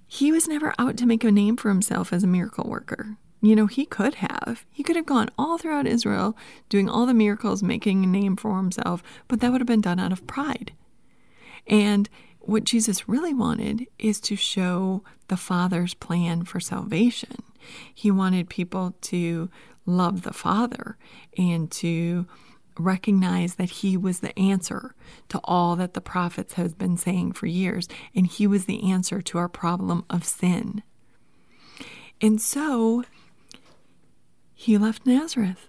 He 0.08 0.32
was 0.32 0.48
never 0.48 0.74
out 0.80 0.98
to 0.98 1.06
make 1.06 1.24
a 1.24 1.32
name 1.32 1.58
for 1.58 1.70
himself 1.70 2.14
as 2.14 2.24
a 2.24 2.28
miracle 2.28 2.70
worker. 2.70 3.18
You 3.42 3.56
know, 3.56 3.68
he 3.68 3.86
could 3.86 4.16
have. 4.16 4.66
He 4.72 4.82
could 4.82 4.96
have 4.96 5.06
gone 5.06 5.30
all 5.38 5.58
throughout 5.58 5.86
Israel 5.86 6.36
doing 6.70 6.90
all 6.90 7.06
the 7.06 7.14
miracles, 7.14 7.62
making 7.62 8.04
a 8.04 8.08
name 8.08 8.36
for 8.36 8.58
himself, 8.58 9.04
but 9.28 9.42
that 9.42 9.52
would 9.52 9.62
have 9.62 9.68
been 9.68 9.82
done 9.82 10.00
out 10.00 10.12
of 10.12 10.26
pride. 10.26 10.74
And 11.68 12.10
what 12.40 12.64
Jesus 12.64 13.10
really 13.10 13.34
wanted 13.34 13.86
is 14.00 14.20
to 14.22 14.36
show 14.36 15.04
the 15.28 15.38
Father's 15.38 15.94
plan 15.94 16.46
for 16.46 16.60
salvation. 16.60 17.44
He 17.94 18.10
wanted 18.10 18.50
people 18.50 18.96
to 19.02 19.50
love 19.86 20.22
the 20.22 20.34
Father 20.34 20.98
and 21.38 21.70
to 21.72 22.26
recognize 22.80 23.56
that 23.56 23.70
he 23.70 23.98
was 23.98 24.20
the 24.20 24.38
answer 24.38 24.96
to 25.30 25.40
all 25.44 25.76
that 25.76 25.94
the 25.94 26.02
prophets 26.02 26.54
have 26.54 26.78
been 26.78 26.98
saying 26.98 27.34
for 27.34 27.46
years, 27.46 27.88
and 28.16 28.28
he 28.28 28.48
was 28.48 28.66
the 28.66 28.90
answer 28.92 29.22
to 29.22 29.38
our 29.38 29.50
problem 29.50 30.06
of 30.10 30.24
sin. 30.24 30.84
And 32.22 32.42
so 32.42 33.04
he 34.54 34.78
left 34.78 35.06
Nazareth 35.06 35.68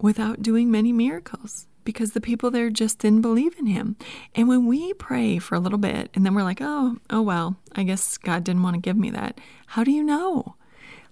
without 0.00 0.42
doing 0.42 0.70
many 0.70 0.92
miracles 0.92 1.66
because 1.84 2.12
the 2.12 2.20
people 2.20 2.50
there 2.50 2.70
just 2.70 2.98
didn't 2.98 3.22
believe 3.22 3.58
in 3.58 3.66
him. 3.66 3.96
And 4.34 4.48
when 4.48 4.66
we 4.66 4.92
pray 4.94 5.38
for 5.38 5.54
a 5.54 5.60
little 5.60 5.78
bit 5.78 6.10
and 6.14 6.24
then 6.24 6.34
we're 6.34 6.42
like, 6.42 6.60
oh, 6.60 6.96
oh 7.10 7.22
well, 7.22 7.56
I 7.74 7.82
guess 7.82 8.16
God 8.18 8.44
didn't 8.44 8.62
want 8.62 8.74
to 8.74 8.80
give 8.80 8.96
me 8.96 9.10
that. 9.10 9.40
How 9.66 9.82
do 9.82 9.90
you 9.90 10.04
know? 10.04 10.54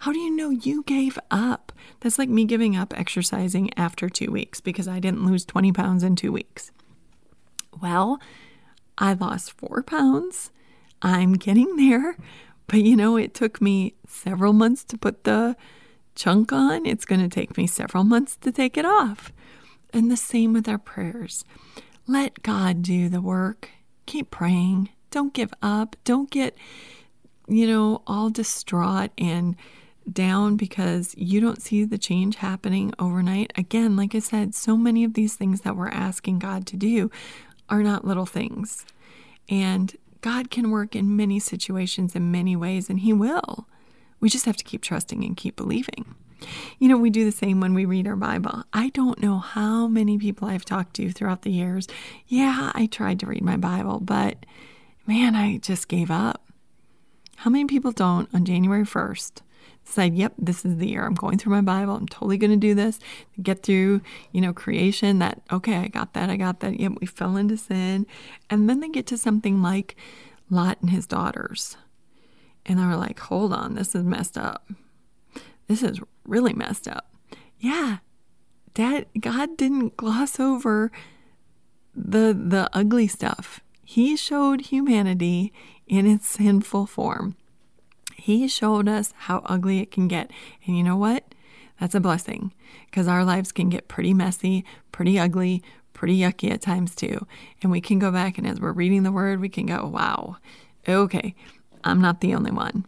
How 0.00 0.12
do 0.12 0.18
you 0.18 0.34
know 0.34 0.50
you 0.50 0.82
gave 0.84 1.18
up? 1.30 1.72
That's 2.00 2.18
like 2.18 2.28
me 2.28 2.44
giving 2.44 2.76
up 2.76 2.96
exercising 2.96 3.70
after 3.76 4.08
two 4.08 4.30
weeks 4.30 4.60
because 4.60 4.86
I 4.86 5.00
didn't 5.00 5.26
lose 5.26 5.44
20 5.44 5.72
pounds 5.72 6.02
in 6.02 6.14
two 6.14 6.32
weeks. 6.32 6.70
Well, 7.80 8.20
I 8.96 9.12
lost 9.14 9.52
four 9.52 9.82
pounds. 9.82 10.50
I'm 11.02 11.34
getting 11.34 11.76
there. 11.76 12.16
But 12.66 12.82
you 12.82 12.96
know, 12.96 13.16
it 13.16 13.34
took 13.34 13.60
me 13.60 13.94
several 14.06 14.52
months 14.52 14.84
to 14.84 14.98
put 14.98 15.24
the 15.24 15.56
chunk 16.14 16.52
on. 16.52 16.84
It's 16.86 17.04
going 17.04 17.20
to 17.20 17.28
take 17.28 17.56
me 17.56 17.66
several 17.66 18.04
months 18.04 18.36
to 18.36 18.52
take 18.52 18.76
it 18.76 18.84
off. 18.84 19.32
And 19.92 20.10
the 20.10 20.16
same 20.16 20.52
with 20.52 20.68
our 20.68 20.78
prayers. 20.78 21.44
Let 22.06 22.42
God 22.42 22.82
do 22.82 23.08
the 23.08 23.22
work. 23.22 23.70
Keep 24.06 24.30
praying. 24.30 24.90
Don't 25.10 25.32
give 25.32 25.52
up. 25.62 25.96
Don't 26.04 26.30
get, 26.30 26.56
you 27.46 27.66
know, 27.66 28.02
all 28.06 28.30
distraught 28.30 29.10
and 29.16 29.56
down 30.12 30.56
because 30.56 31.14
you 31.16 31.40
don't 31.40 31.62
see 31.62 31.84
the 31.84 31.98
change 31.98 32.36
happening 32.36 32.92
overnight. 32.98 33.52
Again, 33.56 33.96
like 33.96 34.14
I 34.14 34.20
said, 34.20 34.54
so 34.54 34.76
many 34.76 35.04
of 35.04 35.14
these 35.14 35.34
things 35.34 35.62
that 35.62 35.76
we're 35.76 35.88
asking 35.88 36.38
God 36.38 36.66
to 36.68 36.76
do 36.76 37.10
are 37.68 37.82
not 37.82 38.04
little 38.04 38.26
things. 38.26 38.84
And 39.48 39.96
God 40.20 40.50
can 40.50 40.70
work 40.70 40.96
in 40.96 41.16
many 41.16 41.38
situations 41.38 42.14
in 42.16 42.30
many 42.30 42.56
ways, 42.56 42.90
and 42.90 43.00
He 43.00 43.12
will. 43.12 43.66
We 44.20 44.28
just 44.28 44.46
have 44.46 44.56
to 44.56 44.64
keep 44.64 44.82
trusting 44.82 45.24
and 45.24 45.36
keep 45.36 45.56
believing. 45.56 46.14
You 46.78 46.88
know, 46.88 46.96
we 46.96 47.10
do 47.10 47.24
the 47.24 47.32
same 47.32 47.60
when 47.60 47.74
we 47.74 47.84
read 47.84 48.06
our 48.06 48.16
Bible. 48.16 48.64
I 48.72 48.90
don't 48.90 49.20
know 49.20 49.38
how 49.38 49.88
many 49.88 50.18
people 50.18 50.48
I've 50.48 50.64
talked 50.64 50.94
to 50.94 51.10
throughout 51.10 51.42
the 51.42 51.50
years. 51.50 51.86
Yeah, 52.26 52.72
I 52.74 52.86
tried 52.86 53.20
to 53.20 53.26
read 53.26 53.42
my 53.42 53.56
Bible, 53.56 54.00
but 54.00 54.46
man, 55.06 55.34
I 55.34 55.58
just 55.58 55.88
gave 55.88 56.10
up. 56.10 56.44
How 57.36 57.50
many 57.50 57.66
people 57.66 57.92
don't 57.92 58.28
on 58.34 58.44
January 58.44 58.84
1st 58.84 59.42
decide, 59.88 60.14
yep, 60.14 60.34
this 60.38 60.64
is 60.64 60.76
the 60.76 60.88
year 60.88 61.04
I'm 61.04 61.14
going 61.14 61.38
through 61.38 61.52
my 61.52 61.60
Bible. 61.60 61.96
I'm 61.96 62.06
totally 62.06 62.38
going 62.38 62.50
to 62.50 62.56
do 62.56 62.74
this. 62.74 62.98
Get 63.42 63.62
through, 63.62 64.02
you 64.32 64.40
know, 64.40 64.52
creation. 64.52 65.18
That, 65.18 65.42
okay, 65.50 65.76
I 65.76 65.88
got 65.88 66.12
that. 66.14 66.30
I 66.30 66.36
got 66.36 66.60
that. 66.60 66.78
Yep, 66.78 66.92
we 67.00 67.06
fell 67.06 67.36
into 67.36 67.56
sin. 67.56 68.06
And 68.48 68.68
then 68.68 68.80
they 68.80 68.88
get 68.88 69.06
to 69.08 69.18
something 69.18 69.62
like 69.62 69.96
Lot 70.50 70.78
and 70.80 70.90
his 70.90 71.06
daughters. 71.06 71.76
And 72.66 72.78
they're 72.78 72.96
like, 72.96 73.18
hold 73.18 73.52
on, 73.52 73.74
this 73.74 73.94
is 73.94 74.04
messed 74.04 74.36
up. 74.36 74.70
This 75.66 75.82
is 75.82 76.00
really 76.24 76.52
messed 76.52 76.86
up. 76.86 77.10
Yeah, 77.58 77.98
Dad, 78.74 79.06
God 79.18 79.56
didn't 79.56 79.96
gloss 79.96 80.38
over 80.38 80.92
the 81.94 82.32
the 82.32 82.70
ugly 82.72 83.08
stuff. 83.08 83.60
He 83.82 84.16
showed 84.16 84.66
humanity 84.66 85.52
in 85.86 86.06
its 86.06 86.28
sinful 86.28 86.86
form. 86.86 87.36
He 88.18 88.48
showed 88.48 88.88
us 88.88 89.14
how 89.16 89.42
ugly 89.46 89.78
it 89.78 89.90
can 89.90 90.08
get. 90.08 90.30
And 90.66 90.76
you 90.76 90.82
know 90.82 90.96
what? 90.96 91.24
That's 91.80 91.94
a 91.94 92.00
blessing 92.00 92.52
because 92.86 93.06
our 93.06 93.24
lives 93.24 93.52
can 93.52 93.68
get 93.68 93.88
pretty 93.88 94.12
messy, 94.12 94.64
pretty 94.90 95.18
ugly, 95.18 95.62
pretty 95.92 96.18
yucky 96.18 96.50
at 96.50 96.60
times 96.60 96.94
too. 96.94 97.26
And 97.62 97.70
we 97.70 97.80
can 97.80 97.98
go 97.98 98.10
back 98.10 98.36
and 98.36 98.46
as 98.46 98.60
we're 98.60 98.72
reading 98.72 99.04
the 99.04 99.12
word, 99.12 99.40
we 99.40 99.48
can 99.48 99.66
go, 99.66 99.86
wow, 99.86 100.36
okay, 100.88 101.34
I'm 101.84 102.00
not 102.00 102.20
the 102.20 102.34
only 102.34 102.50
one. 102.50 102.84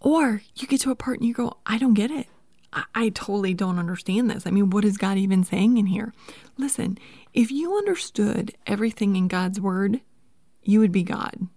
Or 0.00 0.42
you 0.54 0.68
get 0.68 0.82
to 0.82 0.90
a 0.90 0.94
part 0.94 1.18
and 1.20 1.26
you 1.26 1.32
go, 1.32 1.56
I 1.64 1.78
don't 1.78 1.94
get 1.94 2.10
it. 2.10 2.26
I, 2.74 2.84
I 2.94 3.08
totally 3.08 3.54
don't 3.54 3.78
understand 3.78 4.30
this. 4.30 4.46
I 4.46 4.50
mean, 4.50 4.68
what 4.68 4.84
is 4.84 4.98
God 4.98 5.16
even 5.16 5.44
saying 5.44 5.78
in 5.78 5.86
here? 5.86 6.12
Listen, 6.58 6.98
if 7.32 7.50
you 7.50 7.76
understood 7.76 8.54
everything 8.66 9.16
in 9.16 9.28
God's 9.28 9.58
word, 9.58 10.02
you 10.62 10.80
would 10.80 10.92
be 10.92 11.02
God. 11.02 11.48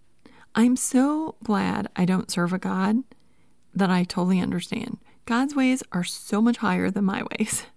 I'm 0.57 0.75
so 0.75 1.35
glad 1.43 1.87
I 1.95 2.05
don't 2.05 2.31
serve 2.31 2.51
a 2.51 2.57
God 2.57 3.03
that 3.75 3.91
I 3.91 4.03
totally 4.03 4.39
understand. 4.39 4.97
God's 5.25 5.53
ways 5.53 5.83
are 5.91 6.03
so 6.03 6.41
much 6.41 6.57
higher 6.57 6.89
than 6.89 7.05
my 7.05 7.23
ways. 7.37 7.63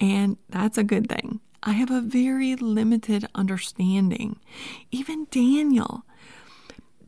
And 0.00 0.36
that's 0.48 0.78
a 0.78 0.84
good 0.84 1.08
thing. 1.08 1.40
I 1.60 1.72
have 1.72 1.90
a 1.90 2.00
very 2.00 2.54
limited 2.54 3.26
understanding. 3.34 4.38
Even 4.92 5.26
Daniel. 5.32 6.04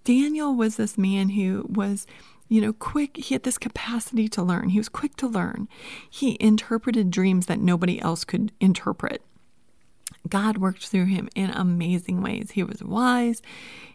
Daniel 0.02 0.56
was 0.56 0.74
this 0.74 0.98
man 0.98 1.28
who 1.28 1.66
was, 1.68 2.04
you 2.48 2.60
know, 2.60 2.72
quick. 2.72 3.16
He 3.16 3.32
had 3.36 3.44
this 3.44 3.58
capacity 3.58 4.26
to 4.30 4.42
learn. 4.42 4.70
He 4.70 4.78
was 4.80 4.88
quick 4.88 5.14
to 5.18 5.28
learn. 5.28 5.68
He 6.10 6.36
interpreted 6.40 7.12
dreams 7.12 7.46
that 7.46 7.60
nobody 7.60 8.00
else 8.02 8.24
could 8.24 8.50
interpret. 8.58 9.22
God 10.28 10.58
worked 10.58 10.86
through 10.86 11.06
him 11.06 11.28
in 11.34 11.50
amazing 11.50 12.22
ways. 12.22 12.52
He 12.52 12.62
was 12.62 12.82
wise. 12.82 13.40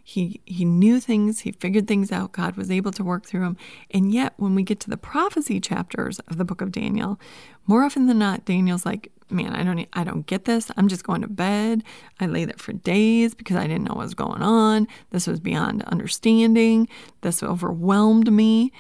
He 0.04 0.42
he 0.46 0.66
knew 0.66 1.00
things, 1.00 1.42
he 1.42 1.52
figured 1.52 1.88
things 1.88 2.12
out. 2.12 2.32
God 2.32 2.56
was 2.56 2.72
able 2.72 2.92
to 2.94 3.04
work 3.04 3.26
through 3.26 3.44
him. 3.44 3.58
And 3.92 4.12
yet 4.12 4.34
when 4.38 4.56
we 4.56 4.64
get 4.64 4.80
to 4.82 4.90
the 4.90 4.98
prophecy 4.98 5.60
chapters 5.60 6.20
of 6.28 6.38
the 6.38 6.46
book 6.46 6.62
of 6.62 6.72
Daniel, 6.72 7.20
more 7.68 7.84
often 7.84 8.08
than 8.08 8.20
not 8.20 8.46
Daniel's 8.46 8.86
like, 8.86 9.12
"Man, 9.30 9.54
I 9.54 9.64
don't 9.64 9.88
I 9.94 10.04
don't 10.04 10.26
get 10.26 10.46
this. 10.46 10.72
I'm 10.78 10.88
just 10.88 11.04
going 11.04 11.22
to 11.22 11.28
bed. 11.28 11.84
I 12.20 12.26
lay 12.28 12.46
there 12.46 12.56
for 12.58 12.74
days 12.74 13.34
because 13.34 13.58
I 13.58 13.68
didn't 13.68 13.84
know 13.84 13.96
what 13.96 14.04
was 14.04 14.14
going 14.14 14.42
on. 14.42 14.88
This 15.12 15.28
was 15.28 15.40
beyond 15.40 15.84
understanding. 15.84 16.88
This 17.22 17.44
overwhelmed 17.44 18.32
me." 18.32 18.72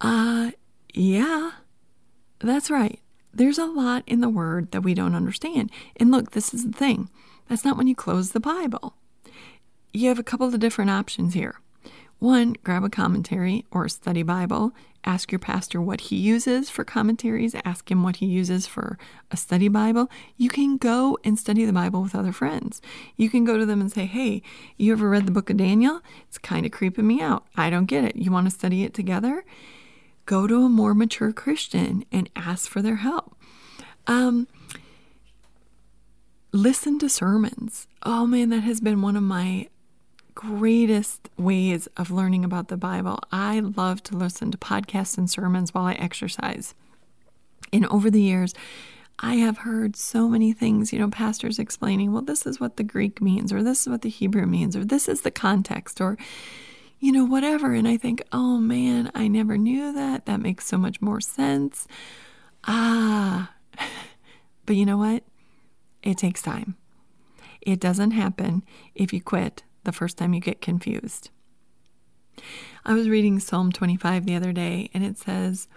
Uh 0.00 0.50
yeah. 0.92 1.52
That's 2.40 2.70
right. 2.70 3.00
There's 3.36 3.58
a 3.58 3.66
lot 3.66 4.04
in 4.06 4.20
the 4.20 4.28
word 4.28 4.70
that 4.72 4.82
we 4.82 4.94
don't 4.94 5.14
understand. 5.14 5.70
And 5.96 6.10
look, 6.10 6.32
this 6.32 6.54
is 6.54 6.64
the 6.64 6.72
thing. 6.72 7.10
That's 7.48 7.64
not 7.64 7.76
when 7.76 7.86
you 7.86 7.94
close 7.94 8.30
the 8.30 8.40
Bible 8.40 8.94
you 9.94 10.08
have 10.08 10.18
a 10.18 10.24
couple 10.24 10.48
of 10.48 10.58
different 10.58 10.90
options 10.90 11.34
here. 11.34 11.60
One, 12.18 12.56
grab 12.64 12.82
a 12.84 12.90
commentary 12.90 13.64
or 13.70 13.84
a 13.84 13.90
study 13.90 14.22
Bible. 14.22 14.72
Ask 15.04 15.30
your 15.30 15.38
pastor 15.38 15.80
what 15.80 16.00
he 16.02 16.16
uses 16.16 16.68
for 16.68 16.84
commentaries. 16.84 17.54
Ask 17.64 17.90
him 17.90 18.02
what 18.02 18.16
he 18.16 18.26
uses 18.26 18.66
for 18.66 18.98
a 19.30 19.36
study 19.36 19.68
Bible. 19.68 20.10
You 20.36 20.48
can 20.48 20.78
go 20.78 21.18
and 21.22 21.38
study 21.38 21.64
the 21.64 21.72
Bible 21.72 22.02
with 22.02 22.14
other 22.14 22.32
friends. 22.32 22.80
You 23.16 23.30
can 23.30 23.44
go 23.44 23.56
to 23.56 23.66
them 23.66 23.80
and 23.80 23.92
say, 23.92 24.06
Hey, 24.06 24.42
you 24.76 24.92
ever 24.92 25.08
read 25.08 25.26
the 25.26 25.32
book 25.32 25.50
of 25.50 25.58
Daniel? 25.58 26.00
It's 26.26 26.38
kind 26.38 26.66
of 26.66 26.72
creeping 26.72 27.06
me 27.06 27.20
out. 27.20 27.44
I 27.56 27.70
don't 27.70 27.86
get 27.86 28.04
it. 28.04 28.16
You 28.16 28.32
want 28.32 28.46
to 28.46 28.50
study 28.50 28.84
it 28.84 28.94
together? 28.94 29.44
Go 30.26 30.46
to 30.46 30.64
a 30.64 30.68
more 30.68 30.94
mature 30.94 31.32
Christian 31.32 32.04
and 32.10 32.30
ask 32.34 32.68
for 32.68 32.80
their 32.80 32.96
help. 32.96 33.36
Um, 34.06 34.48
listen 36.52 36.98
to 37.00 37.08
sermons. 37.08 37.86
Oh 38.02 38.26
man, 38.26 38.48
that 38.50 38.60
has 38.60 38.80
been 38.80 39.02
one 39.02 39.16
of 39.16 39.22
my 39.22 39.68
greatest 40.34 41.28
ways 41.36 41.86
of 41.96 42.10
learning 42.10 42.44
about 42.44 42.68
the 42.68 42.76
Bible. 42.76 43.20
I 43.30 43.60
love 43.60 44.02
to 44.04 44.16
listen 44.16 44.50
to 44.50 44.58
podcasts 44.58 45.16
and 45.16 45.30
sermons 45.30 45.72
while 45.72 45.84
I 45.84 45.94
exercise. 45.94 46.74
And 47.72 47.86
over 47.86 48.10
the 48.10 48.20
years, 48.22 48.54
I 49.18 49.36
have 49.36 49.58
heard 49.58 49.94
so 49.94 50.28
many 50.28 50.52
things, 50.52 50.92
you 50.92 50.98
know, 50.98 51.08
pastors 51.08 51.58
explaining, 51.58 52.12
well, 52.12 52.22
this 52.22 52.46
is 52.46 52.58
what 52.58 52.76
the 52.76 52.82
Greek 52.82 53.22
means, 53.22 53.52
or 53.52 53.62
this 53.62 53.82
is 53.82 53.88
what 53.88 54.02
the 54.02 54.08
Hebrew 54.08 54.46
means, 54.46 54.74
or 54.74 54.84
this 54.84 55.08
is 55.08 55.20
the 55.20 55.30
context, 55.30 56.00
or, 56.00 56.18
you 57.04 57.12
know, 57.12 57.26
whatever. 57.26 57.74
And 57.74 57.86
I 57.86 57.98
think, 57.98 58.22
oh 58.32 58.56
man, 58.56 59.10
I 59.14 59.28
never 59.28 59.58
knew 59.58 59.92
that. 59.92 60.24
That 60.24 60.40
makes 60.40 60.66
so 60.66 60.78
much 60.78 61.02
more 61.02 61.20
sense. 61.20 61.86
Ah, 62.66 63.52
but 64.64 64.74
you 64.74 64.86
know 64.86 64.96
what? 64.96 65.22
It 66.02 66.16
takes 66.16 66.40
time. 66.40 66.76
It 67.60 67.78
doesn't 67.78 68.12
happen 68.12 68.62
if 68.94 69.12
you 69.12 69.20
quit 69.20 69.64
the 69.84 69.92
first 69.92 70.16
time 70.16 70.32
you 70.32 70.40
get 70.40 70.62
confused. 70.62 71.28
I 72.86 72.94
was 72.94 73.10
reading 73.10 73.38
Psalm 73.38 73.70
25 73.70 74.24
the 74.24 74.36
other 74.36 74.54
day, 74.54 74.88
and 74.94 75.04
it 75.04 75.18
says, 75.18 75.68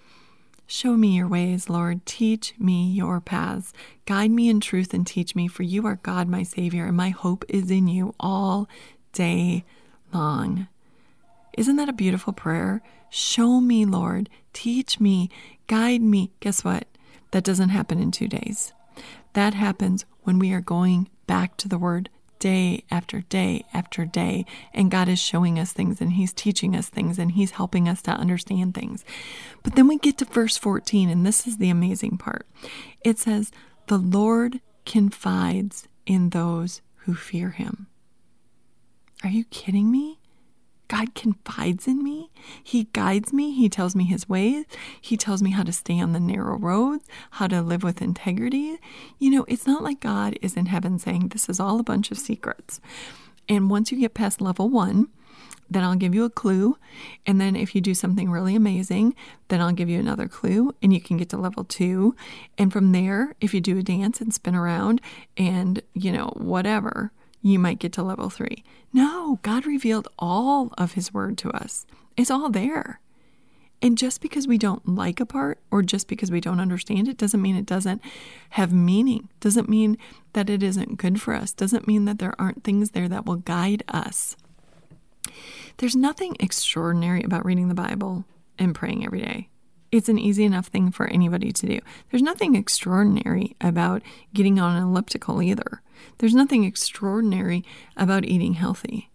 Show 0.65 0.95
me 0.95 1.09
your 1.09 1.27
ways, 1.27 1.69
Lord. 1.69 2.05
Teach 2.05 2.53
me 2.57 2.89
your 2.89 3.19
paths. 3.19 3.73
Guide 4.05 4.31
me 4.31 4.47
in 4.47 4.61
truth 4.61 4.93
and 4.93 5.05
teach 5.05 5.35
me, 5.35 5.49
for 5.49 5.63
you 5.63 5.85
are 5.87 5.97
God, 5.97 6.29
my 6.29 6.43
Savior, 6.43 6.85
and 6.85 6.95
my 6.95 7.09
hope 7.09 7.43
is 7.49 7.69
in 7.69 7.89
you 7.89 8.15
all 8.17 8.69
day 9.11 9.65
long. 10.13 10.69
Isn't 11.57 11.75
that 11.77 11.89
a 11.89 11.93
beautiful 11.93 12.33
prayer? 12.33 12.81
Show 13.09 13.59
me, 13.59 13.83
Lord. 13.83 14.29
Teach 14.53 14.99
me. 14.99 15.29
Guide 15.65 16.01
me. 16.01 16.31
Guess 16.39 16.63
what? 16.63 16.87
That 17.31 17.43
doesn't 17.43 17.69
happen 17.69 17.99
in 17.99 18.11
two 18.11 18.27
days. 18.27 18.73
That 19.33 19.55
happens 19.55 20.05
when 20.21 20.39
we 20.39 20.53
are 20.53 20.61
going 20.61 21.09
back 21.25 21.57
to 21.57 21.67
the 21.67 21.77
Word 21.77 22.09
day 22.39 22.83
after 22.91 23.21
day 23.21 23.65
after 23.73 24.05
day. 24.05 24.45
And 24.73 24.91
God 24.91 25.09
is 25.09 25.19
showing 25.19 25.59
us 25.59 25.73
things 25.73 25.99
and 25.99 26.13
He's 26.13 26.31
teaching 26.31 26.75
us 26.75 26.89
things 26.89 27.17
and 27.17 27.31
He's 27.31 27.51
helping 27.51 27.89
us 27.89 28.01
to 28.03 28.11
understand 28.11 28.75
things. 28.75 29.03
But 29.63 29.75
then 29.75 29.87
we 29.87 29.97
get 29.97 30.19
to 30.19 30.25
verse 30.25 30.57
14, 30.57 31.09
and 31.09 31.25
this 31.25 31.47
is 31.47 31.57
the 31.57 31.69
amazing 31.69 32.17
part. 32.17 32.45
It 33.03 33.17
says, 33.17 33.51
The 33.87 33.97
Lord 33.97 34.61
confides 34.85 35.87
in 36.05 36.29
those 36.29 36.81
who 36.97 37.15
fear 37.15 37.49
Him. 37.49 37.87
Are 39.23 39.29
you 39.29 39.45
kidding 39.45 39.91
me? 39.91 40.16
God 40.87 41.15
confides 41.15 41.87
in 41.87 42.03
me. 42.03 42.29
He 42.63 42.85
guides 42.93 43.33
me. 43.33 43.51
He 43.53 43.69
tells 43.69 43.95
me 43.95 44.05
his 44.05 44.29
ways. 44.29 44.65
He 44.99 45.17
tells 45.17 45.41
me 45.41 45.51
how 45.51 45.63
to 45.63 45.71
stay 45.71 45.99
on 45.99 46.13
the 46.13 46.19
narrow 46.19 46.57
roads, 46.57 47.05
how 47.31 47.47
to 47.47 47.61
live 47.61 47.83
with 47.83 48.01
integrity. 48.01 48.77
You 49.19 49.31
know, 49.31 49.45
it's 49.47 49.67
not 49.67 49.83
like 49.83 49.99
God 49.99 50.37
is 50.41 50.55
in 50.55 50.67
heaven 50.67 50.99
saying, 50.99 51.29
This 51.29 51.49
is 51.49 51.59
all 51.59 51.79
a 51.79 51.83
bunch 51.83 52.11
of 52.11 52.17
secrets. 52.17 52.79
And 53.49 53.69
once 53.69 53.91
you 53.91 53.99
get 53.99 54.13
past 54.13 54.41
level 54.41 54.69
one, 54.69 55.07
then 55.69 55.83
I'll 55.83 55.95
give 55.95 56.15
you 56.15 56.23
a 56.23 56.29
clue. 56.29 56.77
And 57.25 57.39
then 57.41 57.55
if 57.55 57.75
you 57.75 57.81
do 57.81 57.93
something 57.93 58.29
really 58.29 58.55
amazing, 58.55 59.15
then 59.49 59.61
I'll 59.61 59.73
give 59.73 59.89
you 59.89 59.99
another 59.99 60.27
clue 60.27 60.73
and 60.81 60.93
you 60.93 61.01
can 61.01 61.17
get 61.17 61.29
to 61.29 61.37
level 61.37 61.63
two. 61.63 62.15
And 62.57 62.71
from 62.71 62.91
there, 62.91 63.35
if 63.41 63.53
you 63.53 63.61
do 63.61 63.77
a 63.77 63.83
dance 63.83 64.21
and 64.21 64.33
spin 64.33 64.55
around 64.55 65.01
and, 65.35 65.81
you 65.93 66.11
know, 66.11 66.33
whatever, 66.37 67.11
you 67.41 67.59
might 67.59 67.79
get 67.79 67.93
to 67.93 68.03
level 68.03 68.29
three. 68.29 68.63
No, 68.93 69.39
God 69.41 69.65
revealed 69.65 70.07
all 70.17 70.73
of 70.77 70.93
His 70.93 71.13
Word 71.13 71.37
to 71.39 71.51
us. 71.51 71.85
It's 72.15 72.31
all 72.31 72.49
there. 72.49 72.99
And 73.81 73.97
just 73.97 74.21
because 74.21 74.47
we 74.47 74.57
don't 74.57 74.87
like 74.87 75.19
a 75.19 75.25
part 75.25 75.59
or 75.69 75.83
just 75.83 76.07
because 76.07 76.31
we 76.31 76.41
don't 76.41 76.59
understand 76.59 77.07
it 77.07 77.17
doesn't 77.17 77.41
mean 77.41 77.55
it 77.55 77.65
doesn't 77.65 78.01
have 78.51 78.73
meaning, 78.73 79.29
doesn't 79.39 79.69
mean 79.69 79.97
that 80.33 80.49
it 80.49 80.63
isn't 80.63 80.97
good 80.97 81.21
for 81.21 81.35
us, 81.35 81.53
doesn't 81.53 81.87
mean 81.87 82.05
that 82.05 82.17
there 82.17 82.33
aren't 82.39 82.63
things 82.63 82.91
there 82.91 83.07
that 83.07 83.25
will 83.25 83.35
guide 83.35 83.83
us. 83.87 84.35
There's 85.77 85.95
nothing 85.95 86.35
extraordinary 86.39 87.21
about 87.21 87.45
reading 87.45 87.67
the 87.67 87.75
Bible 87.75 88.25
and 88.57 88.73
praying 88.73 89.05
every 89.05 89.21
day. 89.21 89.49
It's 89.91 90.09
an 90.09 90.19
easy 90.19 90.43
enough 90.43 90.67
thing 90.67 90.91
for 90.91 91.07
anybody 91.07 91.51
to 91.51 91.65
do. 91.65 91.79
There's 92.11 92.21
nothing 92.21 92.55
extraordinary 92.55 93.55
about 93.61 94.01
getting 94.33 94.59
on 94.59 94.75
an 94.75 94.83
elliptical 94.83 95.41
either. 95.41 95.81
There's 96.17 96.35
nothing 96.35 96.63
extraordinary 96.63 97.63
about 97.95 98.25
eating 98.25 98.53
healthy. 98.53 99.09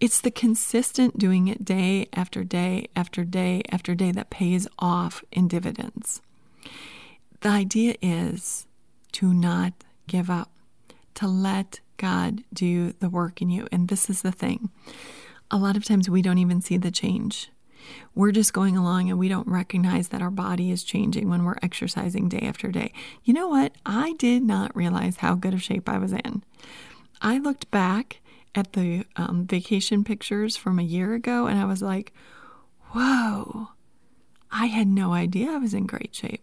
It's 0.00 0.20
the 0.20 0.30
consistent 0.30 1.18
doing 1.18 1.48
it 1.48 1.64
day 1.64 2.08
after 2.12 2.44
day 2.44 2.88
after 2.94 3.24
day 3.24 3.62
after 3.70 3.94
day 3.94 4.12
that 4.12 4.30
pays 4.30 4.66
off 4.78 5.24
in 5.32 5.48
dividends. 5.48 6.20
The 7.40 7.48
idea 7.48 7.94
is 8.02 8.66
to 9.12 9.32
not 9.32 9.72
give 10.06 10.28
up, 10.28 10.50
to 11.14 11.26
let 11.28 11.80
God 11.96 12.42
do 12.52 12.92
the 12.98 13.08
work 13.08 13.40
in 13.40 13.50
you. 13.50 13.66
And 13.70 13.88
this 13.88 14.10
is 14.10 14.22
the 14.22 14.32
thing 14.32 14.70
a 15.50 15.58
lot 15.58 15.76
of 15.76 15.84
times 15.84 16.10
we 16.10 16.22
don't 16.22 16.38
even 16.38 16.60
see 16.60 16.76
the 16.76 16.90
change. 16.90 17.50
We're 18.14 18.32
just 18.32 18.52
going 18.52 18.76
along 18.76 19.10
and 19.10 19.18
we 19.18 19.28
don't 19.28 19.48
recognize 19.48 20.08
that 20.08 20.22
our 20.22 20.30
body 20.30 20.70
is 20.70 20.84
changing 20.84 21.28
when 21.28 21.44
we're 21.44 21.58
exercising 21.62 22.28
day 22.28 22.40
after 22.40 22.68
day. 22.68 22.92
You 23.24 23.34
know 23.34 23.48
what? 23.48 23.72
I 23.84 24.14
did 24.14 24.42
not 24.42 24.74
realize 24.76 25.16
how 25.16 25.34
good 25.34 25.54
of 25.54 25.62
shape 25.62 25.88
I 25.88 25.98
was 25.98 26.12
in. 26.12 26.42
I 27.20 27.38
looked 27.38 27.70
back 27.70 28.20
at 28.54 28.74
the 28.74 29.04
um, 29.16 29.46
vacation 29.46 30.04
pictures 30.04 30.56
from 30.56 30.78
a 30.78 30.82
year 30.82 31.14
ago 31.14 31.46
and 31.46 31.58
I 31.58 31.64
was 31.64 31.82
like, 31.82 32.12
whoa, 32.92 33.68
I 34.50 34.66
had 34.66 34.86
no 34.86 35.12
idea 35.12 35.50
I 35.50 35.58
was 35.58 35.74
in 35.74 35.86
great 35.86 36.14
shape 36.14 36.42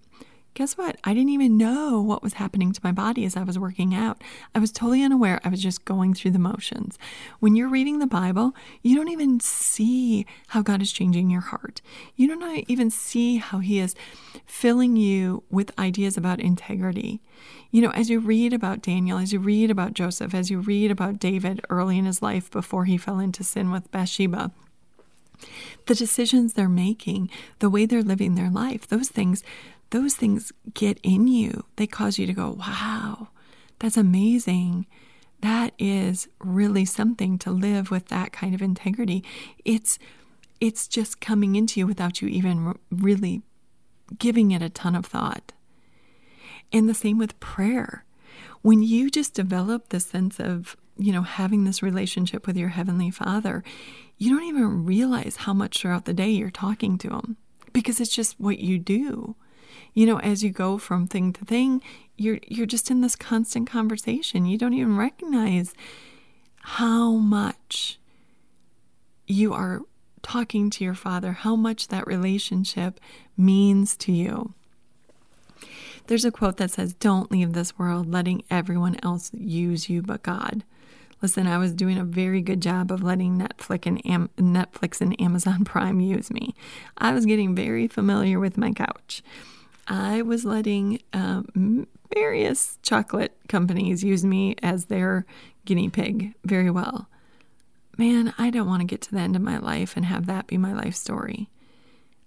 guess 0.53 0.77
what? 0.77 0.97
I 1.03 1.13
didn't 1.13 1.29
even 1.29 1.57
know 1.57 2.01
what 2.01 2.21
was 2.21 2.33
happening 2.33 2.73
to 2.73 2.81
my 2.83 2.91
body 2.91 3.25
as 3.25 3.37
I 3.37 3.43
was 3.43 3.57
working 3.57 3.95
out. 3.95 4.21
I 4.53 4.59
was 4.59 4.71
totally 4.71 5.01
unaware. 5.01 5.39
I 5.43 5.49
was 5.49 5.61
just 5.61 5.85
going 5.85 6.13
through 6.13 6.31
the 6.31 6.39
motions. 6.39 6.99
When 7.39 7.55
you're 7.55 7.69
reading 7.69 7.99
the 7.99 8.07
Bible, 8.07 8.53
you 8.81 8.95
don't 8.95 9.09
even 9.09 9.39
see 9.39 10.25
how 10.47 10.61
God 10.61 10.81
is 10.81 10.91
changing 10.91 11.29
your 11.29 11.41
heart. 11.41 11.81
You 12.15 12.27
don't 12.27 12.65
even 12.67 12.89
see 12.89 13.37
how 13.37 13.59
He 13.59 13.79
is 13.79 13.95
filling 14.45 14.97
you 14.97 15.43
with 15.49 15.77
ideas 15.79 16.17
about 16.17 16.39
integrity. 16.39 17.21
You 17.71 17.81
know, 17.81 17.91
as 17.91 18.09
you 18.09 18.19
read 18.19 18.51
about 18.51 18.81
Daniel, 18.81 19.17
as 19.17 19.31
you 19.31 19.39
read 19.39 19.71
about 19.71 19.93
Joseph, 19.93 20.33
as 20.33 20.49
you 20.49 20.59
read 20.59 20.91
about 20.91 21.19
David 21.19 21.61
early 21.69 21.97
in 21.97 22.05
his 22.05 22.21
life 22.21 22.51
before 22.51 22.85
he 22.85 22.97
fell 22.97 23.19
into 23.19 23.43
sin 23.43 23.71
with 23.71 23.89
Bathsheba, 23.91 24.51
the 25.87 25.95
decisions 25.95 26.53
they're 26.53 26.69
making, 26.69 27.29
the 27.59 27.69
way 27.69 27.85
they're 27.85 28.03
living 28.03 28.35
their 28.35 28.49
life, 28.49 28.87
those 28.87 29.09
things 29.09 29.43
those 29.91 30.15
things 30.15 30.51
get 30.73 30.99
in 31.03 31.27
you. 31.27 31.65
They 31.75 31.87
cause 31.87 32.17
you 32.17 32.25
to 32.25 32.33
go, 32.33 32.51
wow, 32.59 33.29
that's 33.79 33.97
amazing. 33.97 34.87
That 35.41 35.73
is 35.77 36.27
really 36.39 36.85
something 36.85 37.37
to 37.39 37.51
live 37.51 37.91
with 37.91 38.07
that 38.07 38.31
kind 38.31 38.55
of 38.55 38.61
integrity. 38.61 39.23
It's 39.63 39.99
it's 40.59 40.87
just 40.87 41.19
coming 41.19 41.55
into 41.55 41.79
you 41.79 41.87
without 41.87 42.21
you 42.21 42.27
even 42.27 42.77
really 42.91 43.41
giving 44.19 44.51
it 44.51 44.61
a 44.61 44.69
ton 44.69 44.95
of 44.95 45.07
thought. 45.07 45.53
And 46.71 46.87
the 46.87 46.93
same 46.93 47.17
with 47.17 47.39
prayer. 47.39 48.05
When 48.61 48.83
you 48.83 49.09
just 49.09 49.33
develop 49.33 49.89
the 49.89 49.99
sense 49.99 50.39
of, 50.39 50.77
you 50.97 51.11
know, 51.11 51.23
having 51.23 51.63
this 51.63 51.81
relationship 51.81 52.45
with 52.45 52.55
your 52.55 52.69
heavenly 52.69 53.09
Father, 53.09 53.63
you 54.19 54.29
don't 54.29 54.47
even 54.47 54.85
realize 54.85 55.37
how 55.37 55.53
much 55.53 55.79
throughout 55.81 56.05
the 56.05 56.13
day 56.13 56.29
you're 56.29 56.51
talking 56.51 56.99
to 56.99 57.09
him 57.09 57.37
because 57.73 57.99
it's 57.99 58.15
just 58.15 58.39
what 58.39 58.59
you 58.59 58.77
do 58.77 59.35
you 59.93 60.05
know, 60.05 60.19
as 60.19 60.43
you 60.43 60.51
go 60.51 60.77
from 60.77 61.07
thing 61.07 61.33
to 61.33 61.45
thing, 61.45 61.81
you're 62.17 62.39
you're 62.47 62.65
just 62.65 62.91
in 62.91 63.01
this 63.01 63.15
constant 63.15 63.69
conversation. 63.69 64.45
You 64.45 64.57
don't 64.57 64.73
even 64.73 64.97
recognize 64.97 65.73
how 66.63 67.13
much 67.13 67.99
you 69.27 69.53
are 69.53 69.81
talking 70.21 70.69
to 70.69 70.83
your 70.83 70.93
father, 70.93 71.31
how 71.31 71.55
much 71.55 71.87
that 71.87 72.07
relationship 72.07 72.99
means 73.35 73.95
to 73.97 74.11
you. 74.11 74.53
There's 76.07 76.25
a 76.25 76.31
quote 76.31 76.57
that 76.57 76.71
says, 76.71 76.93
Don't 76.93 77.31
leave 77.31 77.53
this 77.53 77.77
world 77.77 78.11
letting 78.11 78.43
everyone 78.49 78.97
else 79.03 79.31
use 79.33 79.89
you 79.89 80.01
but 80.01 80.23
God. 80.23 80.63
Listen, 81.21 81.45
I 81.45 81.59
was 81.59 81.73
doing 81.73 81.99
a 81.99 82.03
very 82.03 82.41
good 82.41 82.61
job 82.61 82.91
of 82.91 83.03
letting 83.03 83.37
Netflix 83.37 83.85
and 83.85 84.05
Am- 84.05 84.29
Netflix 84.37 85.01
and 85.01 85.19
Amazon 85.21 85.63
Prime 85.65 85.99
use 85.99 86.31
me. 86.31 86.55
I 86.97 87.13
was 87.13 87.25
getting 87.25 87.55
very 87.55 87.87
familiar 87.87 88.39
with 88.39 88.57
my 88.57 88.71
couch. 88.71 89.21
I 89.91 90.21
was 90.21 90.45
letting 90.45 91.01
um, 91.11 91.85
various 92.15 92.79
chocolate 92.81 93.37
companies 93.49 94.05
use 94.05 94.23
me 94.23 94.55
as 94.63 94.85
their 94.85 95.25
guinea 95.65 95.89
pig 95.89 96.33
very 96.45 96.71
well. 96.71 97.09
Man, 97.97 98.33
I 98.37 98.51
don't 98.51 98.67
want 98.67 98.79
to 98.79 98.87
get 98.87 99.01
to 99.01 99.11
the 99.11 99.19
end 99.19 99.35
of 99.35 99.41
my 99.41 99.57
life 99.57 99.97
and 99.97 100.05
have 100.05 100.27
that 100.27 100.47
be 100.47 100.57
my 100.57 100.71
life 100.71 100.95
story. 100.95 101.49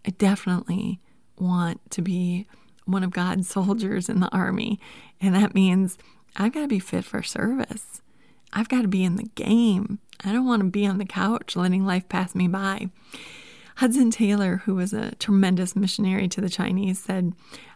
I 0.07 0.11
definitely 0.11 1.01
want 1.39 1.91
to 1.93 2.03
be 2.03 2.47
one 2.85 3.03
of 3.03 3.13
God's 3.13 3.49
soldiers 3.49 4.11
in 4.11 4.21
the 4.21 4.29
army. 4.29 4.79
And 5.19 5.35
that 5.35 5.55
means 5.55 5.97
I've 6.37 6.53
got 6.53 6.61
to 6.61 6.69
be 6.69 6.79
fit 6.79 7.07
for 7.07 7.23
service. 7.23 8.03
I've 8.53 8.69
got 8.69 8.83
to 8.83 8.89
be 8.89 9.05
in 9.05 9.17
the 9.17 9.31
game. 9.37 10.01
I 10.23 10.33
don't 10.33 10.47
want 10.47 10.61
to 10.61 10.69
be 10.69 10.87
on 10.87 10.99
the 10.99 11.07
couch 11.07 11.57
letting 11.57 11.87
life 11.87 12.11
pass 12.11 12.35
me 12.35 12.47
by. 12.47 12.91
Hudson 13.77 14.11
Taylor, 14.11 14.63
who 14.65 14.75
was 14.75 14.93
a 14.93 15.15
tremendous 15.17 15.75
missionary 15.75 16.29
to 16.29 16.41
the 16.41 16.49
Chinese, 16.49 16.99
said, 16.99 17.33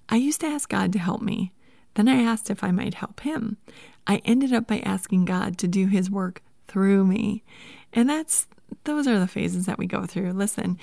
I 0.09 0.17
used 0.17 0.41
to 0.41 0.47
ask 0.47 0.69
God 0.69 0.93
to 0.93 0.99
help 0.99 1.23
me. 1.23 1.53
Then 1.95 2.09
I 2.09 2.23
asked 2.23 2.51
if 2.51 2.63
I 2.63 2.71
might 2.71 2.95
help 2.95 3.21
him. 3.21 3.57
I 4.07 4.23
ended 4.25 4.53
up 4.53 4.67
by 4.67 4.79
asking 4.81 5.25
God 5.25 5.59
to 5.59 5.69
do 5.69 5.87
his 5.87 6.11
work 6.11 6.43
through 6.67 7.05
me. 7.05 7.43
And 7.93 8.09
that's 8.09 8.47
those 8.85 9.07
are 9.07 9.19
the 9.19 9.27
phases 9.27 9.67
that 9.67 9.79
we 9.79 9.87
go 9.87 10.07
through. 10.07 10.33
Listen, 10.33 10.79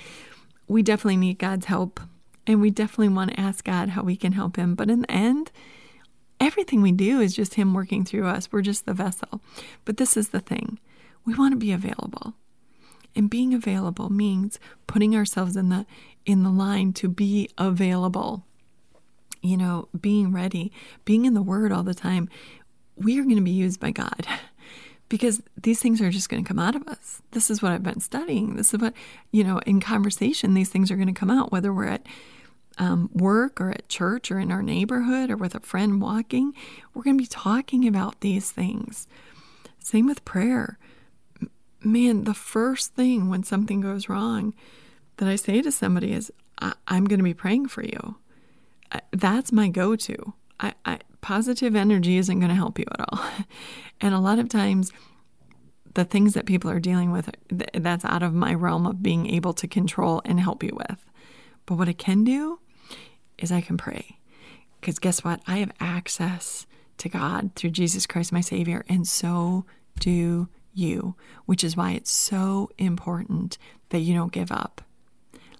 we 0.68 0.82
definitely 0.82 1.16
need 1.16 1.38
God's 1.38 1.66
help 1.66 2.00
and 2.46 2.60
we 2.60 2.70
definitely 2.70 3.08
want 3.08 3.30
to 3.30 3.40
ask 3.40 3.64
God 3.64 3.90
how 3.90 4.02
we 4.02 4.16
can 4.16 4.32
help 4.32 4.56
him. 4.56 4.74
But 4.74 4.90
in 4.90 5.02
the 5.02 5.10
end, 5.10 5.50
everything 6.40 6.82
we 6.82 6.92
do 6.92 7.20
is 7.20 7.34
just 7.34 7.54
him 7.54 7.74
working 7.74 8.04
through 8.04 8.26
us. 8.26 8.50
We're 8.52 8.62
just 8.62 8.86
the 8.86 8.94
vessel. 8.94 9.40
But 9.84 9.96
this 9.96 10.16
is 10.16 10.28
the 10.28 10.40
thing. 10.40 10.78
We 11.24 11.34
want 11.34 11.52
to 11.52 11.58
be 11.58 11.72
available. 11.72 12.34
And 13.16 13.30
being 13.30 13.54
available 13.54 14.10
means 14.10 14.60
putting 14.86 15.16
ourselves 15.16 15.56
in 15.56 15.70
the 15.70 15.86
in 16.26 16.42
the 16.42 16.50
line 16.50 16.92
to 16.94 17.08
be 17.08 17.48
available. 17.56 18.44
You 19.42 19.56
know, 19.56 19.88
being 19.98 20.32
ready, 20.32 20.70
being 21.04 21.24
in 21.24 21.34
the 21.34 21.42
word 21.42 21.72
all 21.72 21.82
the 21.82 21.94
time. 21.94 22.28
We 22.96 23.18
are 23.18 23.22
going 23.22 23.36
to 23.36 23.42
be 23.42 23.50
used 23.50 23.78
by 23.78 23.90
God 23.90 24.26
because 25.08 25.42
these 25.60 25.80
things 25.80 26.00
are 26.00 26.10
just 26.10 26.28
going 26.28 26.42
to 26.42 26.48
come 26.48 26.58
out 26.58 26.74
of 26.74 26.86
us. 26.88 27.22
This 27.32 27.50
is 27.50 27.62
what 27.62 27.72
I've 27.72 27.82
been 27.82 28.00
studying. 28.00 28.56
This 28.56 28.72
is 28.72 28.80
what, 28.80 28.94
you 29.32 29.44
know, 29.44 29.58
in 29.60 29.80
conversation, 29.80 30.54
these 30.54 30.70
things 30.70 30.90
are 30.90 30.96
going 30.96 31.06
to 31.06 31.12
come 31.12 31.30
out, 31.30 31.52
whether 31.52 31.72
we're 31.72 31.88
at 31.88 32.06
um, 32.78 33.10
work 33.12 33.60
or 33.60 33.70
at 33.70 33.88
church 33.88 34.30
or 34.30 34.38
in 34.38 34.50
our 34.50 34.62
neighborhood 34.62 35.30
or 35.30 35.36
with 35.36 35.54
a 35.54 35.60
friend 35.60 36.00
walking. 36.00 36.54
We're 36.94 37.02
going 37.02 37.18
to 37.18 37.22
be 37.22 37.28
talking 37.28 37.86
about 37.86 38.20
these 38.20 38.50
things. 38.50 39.06
Same 39.78 40.06
with 40.06 40.24
prayer 40.24 40.78
man, 41.82 42.24
the 42.24 42.34
first 42.34 42.94
thing 42.94 43.28
when 43.28 43.42
something 43.42 43.80
goes 43.80 44.08
wrong 44.08 44.54
that 45.16 45.28
I 45.28 45.36
say 45.36 45.62
to 45.62 45.72
somebody 45.72 46.12
is, 46.12 46.32
I- 46.60 46.74
am 46.88 47.04
going 47.04 47.18
to 47.18 47.24
be 47.24 47.34
praying 47.34 47.68
for 47.68 47.82
you. 47.82 48.16
I- 48.92 49.02
that's 49.12 49.52
my 49.52 49.68
go 49.68 49.96
to. 49.96 50.34
I-, 50.60 50.74
I 50.84 50.98
positive 51.20 51.74
energy 51.74 52.18
isn't 52.18 52.38
going 52.38 52.50
to 52.50 52.54
help 52.54 52.78
you 52.78 52.84
at 52.92 53.00
all. 53.00 53.24
and 54.00 54.14
a 54.14 54.20
lot 54.20 54.38
of 54.38 54.48
times 54.48 54.92
the 55.94 56.04
things 56.04 56.34
that 56.34 56.46
people 56.46 56.70
are 56.70 56.78
dealing 56.78 57.10
with, 57.10 57.30
that's 57.48 58.04
out 58.04 58.22
of 58.22 58.34
my 58.34 58.52
realm 58.54 58.86
of 58.86 59.02
being 59.02 59.26
able 59.28 59.54
to 59.54 59.66
control 59.66 60.20
and 60.24 60.38
help 60.38 60.62
you 60.62 60.70
with. 60.74 61.04
But 61.64 61.76
what 61.76 61.88
I 61.88 61.94
can 61.94 62.22
do 62.22 62.60
is 63.38 63.50
I 63.50 63.60
can 63.60 63.76
pray. 63.76 64.18
Because 64.80 64.98
guess 64.98 65.24
what? 65.24 65.40
I 65.46 65.56
have 65.56 65.72
access 65.80 66.66
to 66.98 67.08
God 67.08 67.50
through 67.54 67.70
Jesus 67.70 68.06
Christ, 68.06 68.30
my 68.30 68.40
Savior, 68.40 68.84
and 68.88 69.08
so 69.08 69.64
do 69.98 70.48
you, 70.76 71.16
which 71.46 71.64
is 71.64 71.76
why 71.76 71.92
it's 71.92 72.10
so 72.10 72.70
important 72.78 73.58
that 73.88 74.00
you 74.00 74.14
don't 74.14 74.32
give 74.32 74.52
up. 74.52 74.82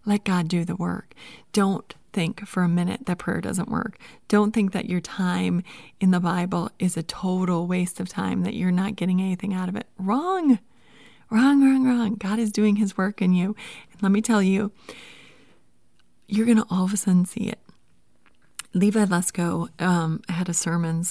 Let 0.04 0.24
God 0.24 0.48
do 0.48 0.64
the 0.64 0.76
work. 0.76 1.14
Don't 1.52 1.94
think 2.12 2.46
for 2.46 2.62
a 2.62 2.68
minute 2.68 3.06
that 3.06 3.18
prayer 3.18 3.40
doesn't 3.40 3.68
work. 3.68 3.98
Don't 4.28 4.52
think 4.52 4.72
that 4.72 4.88
your 4.88 5.00
time 5.00 5.62
in 6.00 6.12
the 6.12 6.20
Bible 6.20 6.70
is 6.78 6.96
a 6.96 7.02
total 7.02 7.66
waste 7.66 8.00
of 8.00 8.08
time, 8.08 8.42
that 8.42 8.54
you're 8.54 8.70
not 8.70 8.96
getting 8.96 9.20
anything 9.20 9.52
out 9.52 9.68
of 9.68 9.76
it. 9.76 9.86
Wrong. 9.98 10.58
Wrong, 11.28 11.62
wrong, 11.62 11.84
wrong. 11.84 12.14
God 12.14 12.38
is 12.38 12.52
doing 12.52 12.76
his 12.76 12.96
work 12.96 13.20
in 13.20 13.34
you. 13.34 13.56
And 13.92 14.02
let 14.02 14.12
me 14.12 14.22
tell 14.22 14.42
you, 14.42 14.70
you're 16.28 16.46
going 16.46 16.58
to 16.58 16.66
all 16.70 16.84
of 16.84 16.92
a 16.92 16.96
sudden 16.96 17.24
see 17.24 17.48
it. 17.48 17.58
Levi 18.72 19.04
Lusko 19.06 19.68
um, 19.80 20.20
had 20.28 20.48
a 20.48 20.54
sermon 20.54 21.02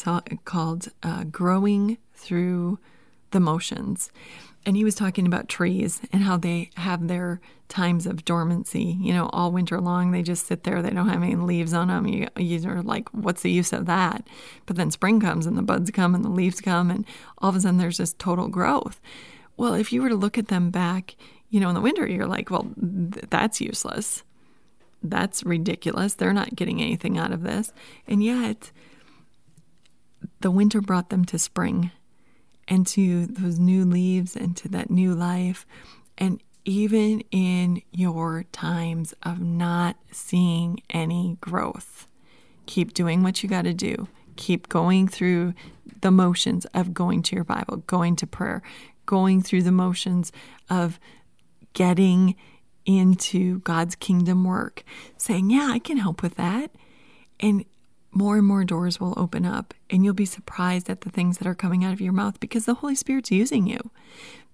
called 0.45 0.87
uh, 1.03 1.23
Growing 1.25 1.97
Through 2.13 2.79
the 3.35 3.39
Motions. 3.41 4.09
And 4.65 4.75
he 4.75 4.83
was 4.83 4.95
talking 4.95 5.27
about 5.27 5.47
trees 5.47 6.01
and 6.11 6.23
how 6.23 6.37
they 6.37 6.71
have 6.77 7.07
their 7.07 7.39
times 7.67 8.07
of 8.07 8.25
dormancy. 8.25 8.97
You 8.99 9.13
know, 9.13 9.29
all 9.31 9.51
winter 9.51 9.79
long, 9.79 10.09
they 10.09 10.23
just 10.23 10.47
sit 10.47 10.63
there. 10.63 10.81
They 10.81 10.89
don't 10.89 11.09
have 11.09 11.21
any 11.21 11.35
leaves 11.35 11.73
on 11.73 11.89
them. 11.89 12.07
You, 12.07 12.27
you're 12.37 12.81
like, 12.81 13.09
what's 13.09 13.43
the 13.43 13.51
use 13.51 13.73
of 13.73 13.85
that? 13.85 14.25
But 14.65 14.77
then 14.77 14.89
spring 14.89 15.19
comes 15.19 15.45
and 15.45 15.55
the 15.55 15.61
buds 15.61 15.91
come 15.91 16.15
and 16.15 16.25
the 16.25 16.29
leaves 16.29 16.61
come, 16.61 16.89
and 16.89 17.05
all 17.37 17.49
of 17.49 17.55
a 17.55 17.61
sudden 17.61 17.77
there's 17.77 17.97
this 17.97 18.13
total 18.13 18.47
growth. 18.47 18.99
Well, 19.57 19.75
if 19.75 19.93
you 19.93 20.01
were 20.01 20.09
to 20.09 20.15
look 20.15 20.37
at 20.39 20.47
them 20.47 20.71
back, 20.71 21.15
you 21.49 21.59
know, 21.59 21.69
in 21.69 21.75
the 21.75 21.81
winter, 21.81 22.07
you're 22.07 22.25
like, 22.25 22.49
well, 22.49 22.71
th- 22.79 23.25
that's 23.29 23.61
useless 23.61 24.23
that's 25.09 25.43
ridiculous. 25.43 26.15
They're 26.15 26.33
not 26.33 26.55
getting 26.55 26.81
anything 26.81 27.17
out 27.17 27.31
of 27.31 27.43
this. 27.43 27.71
And 28.07 28.23
yet, 28.23 28.71
the 30.41 30.51
winter 30.51 30.81
brought 30.81 31.09
them 31.09 31.25
to 31.25 31.39
spring 31.39 31.91
and 32.67 32.85
to 32.87 33.25
those 33.25 33.59
new 33.59 33.85
leaves 33.85 34.35
and 34.35 34.55
to 34.57 34.69
that 34.69 34.89
new 34.89 35.13
life. 35.13 35.65
And 36.17 36.41
even 36.65 37.21
in 37.31 37.81
your 37.91 38.43
times 38.51 39.13
of 39.23 39.39
not 39.39 39.97
seeing 40.11 40.81
any 40.89 41.37
growth, 41.39 42.07
keep 42.65 42.93
doing 42.93 43.21
what 43.21 43.43
you 43.43 43.49
got 43.49 43.63
to 43.63 43.73
do. 43.73 44.07
Keep 44.35 44.67
going 44.67 45.07
through 45.07 45.53
the 46.01 46.11
motions 46.11 46.65
of 46.73 46.93
going 46.93 47.21
to 47.23 47.35
your 47.35 47.45
Bible, 47.45 47.77
going 47.87 48.15
to 48.17 48.27
prayer, 48.27 48.61
going 49.05 49.41
through 49.41 49.63
the 49.63 49.71
motions 49.71 50.31
of 50.69 50.99
getting 51.73 52.35
into 52.85 53.59
God's 53.59 53.95
kingdom 53.95 54.43
work, 54.43 54.83
saying, 55.17 55.49
Yeah, 55.49 55.69
I 55.71 55.79
can 55.79 55.97
help 55.97 56.21
with 56.21 56.35
that. 56.35 56.71
And 57.39 57.65
more 58.15 58.37
and 58.37 58.47
more 58.47 58.63
doors 58.63 58.99
will 58.99 59.13
open 59.17 59.45
up, 59.45 59.73
and 59.89 60.03
you'll 60.03 60.13
be 60.13 60.25
surprised 60.25 60.89
at 60.89 61.01
the 61.01 61.09
things 61.09 61.37
that 61.37 61.47
are 61.47 61.53
coming 61.53 61.83
out 61.83 61.91
of 61.91 61.99
your 61.99 62.13
mouth 62.13 62.39
because 62.39 62.65
the 62.65 62.75
Holy 62.75 62.95
Spirit's 62.95 63.29
using 63.29 63.67
you. 63.67 63.91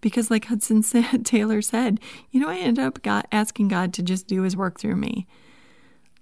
Because, 0.02 0.32
like 0.32 0.46
Hudson 0.46 0.82
said, 0.84 1.26
Taylor 1.26 1.62
said, 1.62 2.00
you 2.32 2.40
know, 2.40 2.50
I 2.50 2.58
ended 2.58 2.84
up 2.84 3.00
asking 3.32 3.68
God 3.68 3.94
to 3.94 4.04
just 4.04 4.28
do 4.28 4.42
his 4.42 4.58
work 4.58 4.80
through 4.80 4.96
me. 4.96 5.28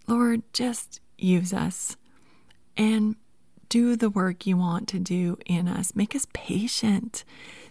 Lord, 0.06 0.44
just 0.52 1.00
use 1.18 1.54
us 1.54 1.96
and 2.76 3.16
do 3.70 3.96
the 3.96 4.10
work 4.10 4.46
you 4.46 4.58
want 4.58 4.90
to 4.90 5.00
do 5.00 5.38
in 5.46 5.68
us. 5.68 5.96
Make 5.96 6.16
us 6.16 6.28
patient 6.34 7.24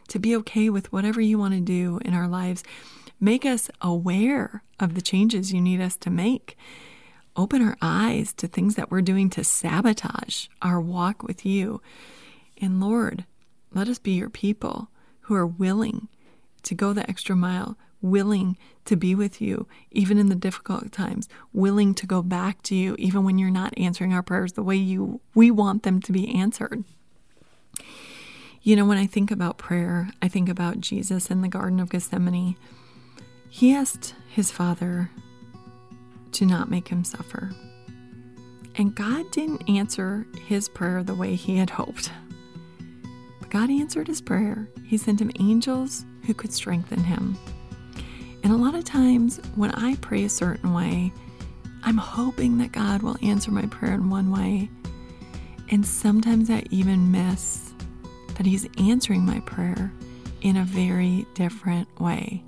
to 0.08 0.18
be 0.18 0.34
okay 0.36 0.70
with 0.70 0.92
whatever 0.92 1.20
you 1.20 1.38
want 1.38 1.54
to 1.54 1.60
do 1.60 2.00
in 2.04 2.14
our 2.14 2.28
lives. 2.28 2.64
Make 3.20 3.44
us 3.44 3.68
aware 3.82 4.62
of 4.80 4.94
the 4.94 5.02
changes 5.02 5.52
you 5.52 5.60
need 5.60 5.80
us 5.80 5.96
to 5.96 6.10
make. 6.10 6.56
Open 7.38 7.62
our 7.62 7.76
eyes 7.80 8.32
to 8.32 8.48
things 8.48 8.74
that 8.74 8.90
we're 8.90 9.00
doing 9.00 9.30
to 9.30 9.44
sabotage 9.44 10.48
our 10.60 10.80
walk 10.80 11.22
with 11.22 11.46
you. 11.46 11.80
And 12.60 12.80
Lord, 12.80 13.24
let 13.72 13.86
us 13.86 14.00
be 14.00 14.10
your 14.10 14.28
people 14.28 14.88
who 15.20 15.36
are 15.36 15.46
willing 15.46 16.08
to 16.64 16.74
go 16.74 16.92
the 16.92 17.08
extra 17.08 17.36
mile, 17.36 17.78
willing 18.02 18.58
to 18.86 18.96
be 18.96 19.14
with 19.14 19.40
you 19.40 19.68
even 19.92 20.18
in 20.18 20.28
the 20.28 20.34
difficult 20.34 20.90
times, 20.90 21.28
willing 21.52 21.94
to 21.94 22.06
go 22.06 22.22
back 22.22 22.60
to 22.64 22.74
you 22.74 22.96
even 22.98 23.22
when 23.22 23.38
you're 23.38 23.50
not 23.50 23.72
answering 23.78 24.12
our 24.12 24.22
prayers 24.22 24.54
the 24.54 24.62
way 24.64 24.74
you 24.74 25.20
we 25.32 25.48
want 25.48 25.84
them 25.84 26.00
to 26.00 26.10
be 26.10 26.34
answered. 26.34 26.82
You 28.62 28.74
know, 28.74 28.84
when 28.84 28.98
I 28.98 29.06
think 29.06 29.30
about 29.30 29.58
prayer, 29.58 30.10
I 30.20 30.26
think 30.26 30.48
about 30.48 30.80
Jesus 30.80 31.30
in 31.30 31.42
the 31.42 31.48
Garden 31.48 31.78
of 31.78 31.88
Gethsemane 31.88 32.56
he 33.48 33.72
asked 33.72 34.14
his 34.28 34.50
father 34.50 35.10
to 36.32 36.46
not 36.46 36.70
make 36.70 36.88
him 36.88 37.04
suffer. 37.04 37.50
And 38.76 38.94
God 38.94 39.30
didn't 39.32 39.68
answer 39.68 40.26
his 40.46 40.68
prayer 40.68 41.02
the 41.02 41.14
way 41.14 41.34
he 41.34 41.56
had 41.56 41.70
hoped. 41.70 42.10
But 43.40 43.50
God 43.50 43.70
answered 43.70 44.06
his 44.06 44.20
prayer. 44.20 44.68
He 44.84 44.96
sent 44.96 45.20
him 45.20 45.32
angels 45.40 46.04
who 46.26 46.34
could 46.34 46.52
strengthen 46.52 47.02
him. 47.02 47.36
And 48.44 48.52
a 48.52 48.56
lot 48.56 48.74
of 48.74 48.84
times 48.84 49.40
when 49.56 49.72
I 49.72 49.96
pray 49.96 50.24
a 50.24 50.28
certain 50.28 50.72
way, 50.72 51.12
I'm 51.82 51.96
hoping 51.96 52.58
that 52.58 52.72
God 52.72 53.02
will 53.02 53.16
answer 53.22 53.50
my 53.50 53.66
prayer 53.66 53.94
in 53.94 54.10
one 54.10 54.30
way. 54.30 54.70
And 55.70 55.84
sometimes 55.84 56.50
I 56.50 56.62
even 56.70 57.10
miss 57.10 57.72
that 58.36 58.46
He's 58.46 58.68
answering 58.78 59.24
my 59.24 59.40
prayer 59.40 59.92
in 60.40 60.56
a 60.56 60.64
very 60.64 61.26
different 61.34 61.88
way. 62.00 62.42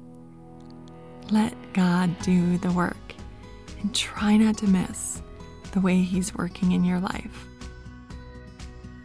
Let 1.30 1.54
God 1.72 2.18
do 2.22 2.58
the 2.58 2.72
work 2.72 2.96
and 3.80 3.94
try 3.94 4.36
not 4.36 4.56
to 4.58 4.66
miss 4.66 5.22
the 5.72 5.80
way 5.80 6.02
He's 6.02 6.34
working 6.34 6.72
in 6.72 6.84
your 6.84 7.00
life. 7.00 7.46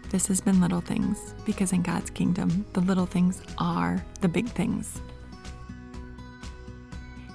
This 0.09 0.27
has 0.27 0.39
been 0.41 0.61
Little 0.61 0.81
Things 0.81 1.33
because 1.45 1.73
in 1.73 1.81
God's 1.81 2.09
kingdom, 2.09 2.65
the 2.73 2.81
little 2.81 3.05
things 3.05 3.41
are 3.57 4.03
the 4.21 4.29
big 4.29 4.47
things. 4.47 5.01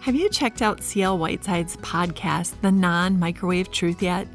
Have 0.00 0.14
you 0.14 0.30
checked 0.30 0.62
out 0.62 0.82
CL 0.82 1.18
Whiteside's 1.18 1.76
podcast, 1.78 2.58
The 2.62 2.72
Non 2.72 3.18
Microwave 3.18 3.70
Truth, 3.70 4.02
yet? 4.02 4.26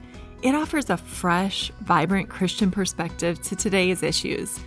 It 0.43 0.53
offers 0.53 0.91
a 0.91 0.97
fresh, 0.97 1.71
vibrant 1.81 2.29
Christian 2.29 2.69
perspective 2.69 3.41
to 3.41 3.55
today's 3.55 4.03
issues. 4.03 4.59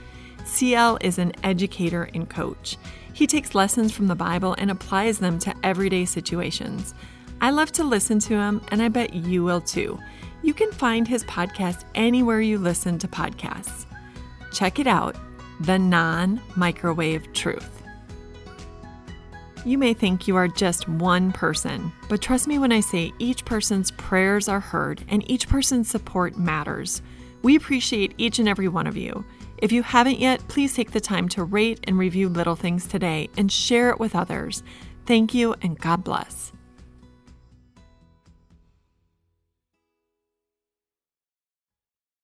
CL 0.44 0.98
is 1.00 1.18
an 1.18 1.32
educator 1.44 2.10
and 2.14 2.28
coach. 2.28 2.76
He 3.12 3.28
takes 3.28 3.54
lessons 3.54 3.92
from 3.92 4.08
the 4.08 4.16
Bible 4.16 4.56
and 4.58 4.72
applies 4.72 5.18
them 5.18 5.38
to 5.40 5.54
everyday 5.62 6.04
situations. 6.04 6.94
I 7.40 7.50
love 7.50 7.70
to 7.72 7.84
listen 7.84 8.18
to 8.20 8.34
him, 8.34 8.60
and 8.68 8.82
I 8.82 8.88
bet 8.88 9.14
you 9.14 9.44
will 9.44 9.60
too. 9.60 9.98
You 10.42 10.54
can 10.54 10.72
find 10.72 11.06
his 11.06 11.24
podcast 11.24 11.84
anywhere 11.94 12.40
you 12.40 12.58
listen 12.58 12.98
to 12.98 13.08
podcasts. 13.08 13.86
Check 14.52 14.78
it 14.78 14.86
out 14.86 15.16
The 15.60 15.78
Non 15.78 16.40
Microwave 16.56 17.32
Truth. 17.32 17.82
You 19.64 19.78
may 19.78 19.92
think 19.94 20.26
you 20.26 20.36
are 20.36 20.48
just 20.48 20.88
one 20.88 21.32
person, 21.32 21.92
but 22.08 22.22
trust 22.22 22.48
me 22.48 22.58
when 22.58 22.72
I 22.72 22.80
say 22.80 23.12
each 23.18 23.44
person's 23.44 23.90
prayers 23.92 24.48
are 24.48 24.60
heard 24.60 25.04
and 25.08 25.28
each 25.30 25.48
person's 25.48 25.88
support 25.90 26.36
matters. 26.38 27.02
We 27.42 27.56
appreciate 27.56 28.14
each 28.18 28.38
and 28.38 28.48
every 28.48 28.68
one 28.68 28.86
of 28.86 28.96
you. 28.96 29.24
If 29.58 29.70
you 29.70 29.82
haven't 29.82 30.20
yet, 30.20 30.46
please 30.48 30.74
take 30.74 30.92
the 30.92 31.00
time 31.00 31.28
to 31.30 31.44
rate 31.44 31.80
and 31.84 31.98
review 31.98 32.28
Little 32.28 32.56
Things 32.56 32.86
today 32.86 33.28
and 33.36 33.50
share 33.50 33.90
it 33.90 34.00
with 34.00 34.16
others. 34.16 34.62
Thank 35.06 35.34
you 35.34 35.54
and 35.62 35.78
God 35.78 36.02
bless. 36.02 36.52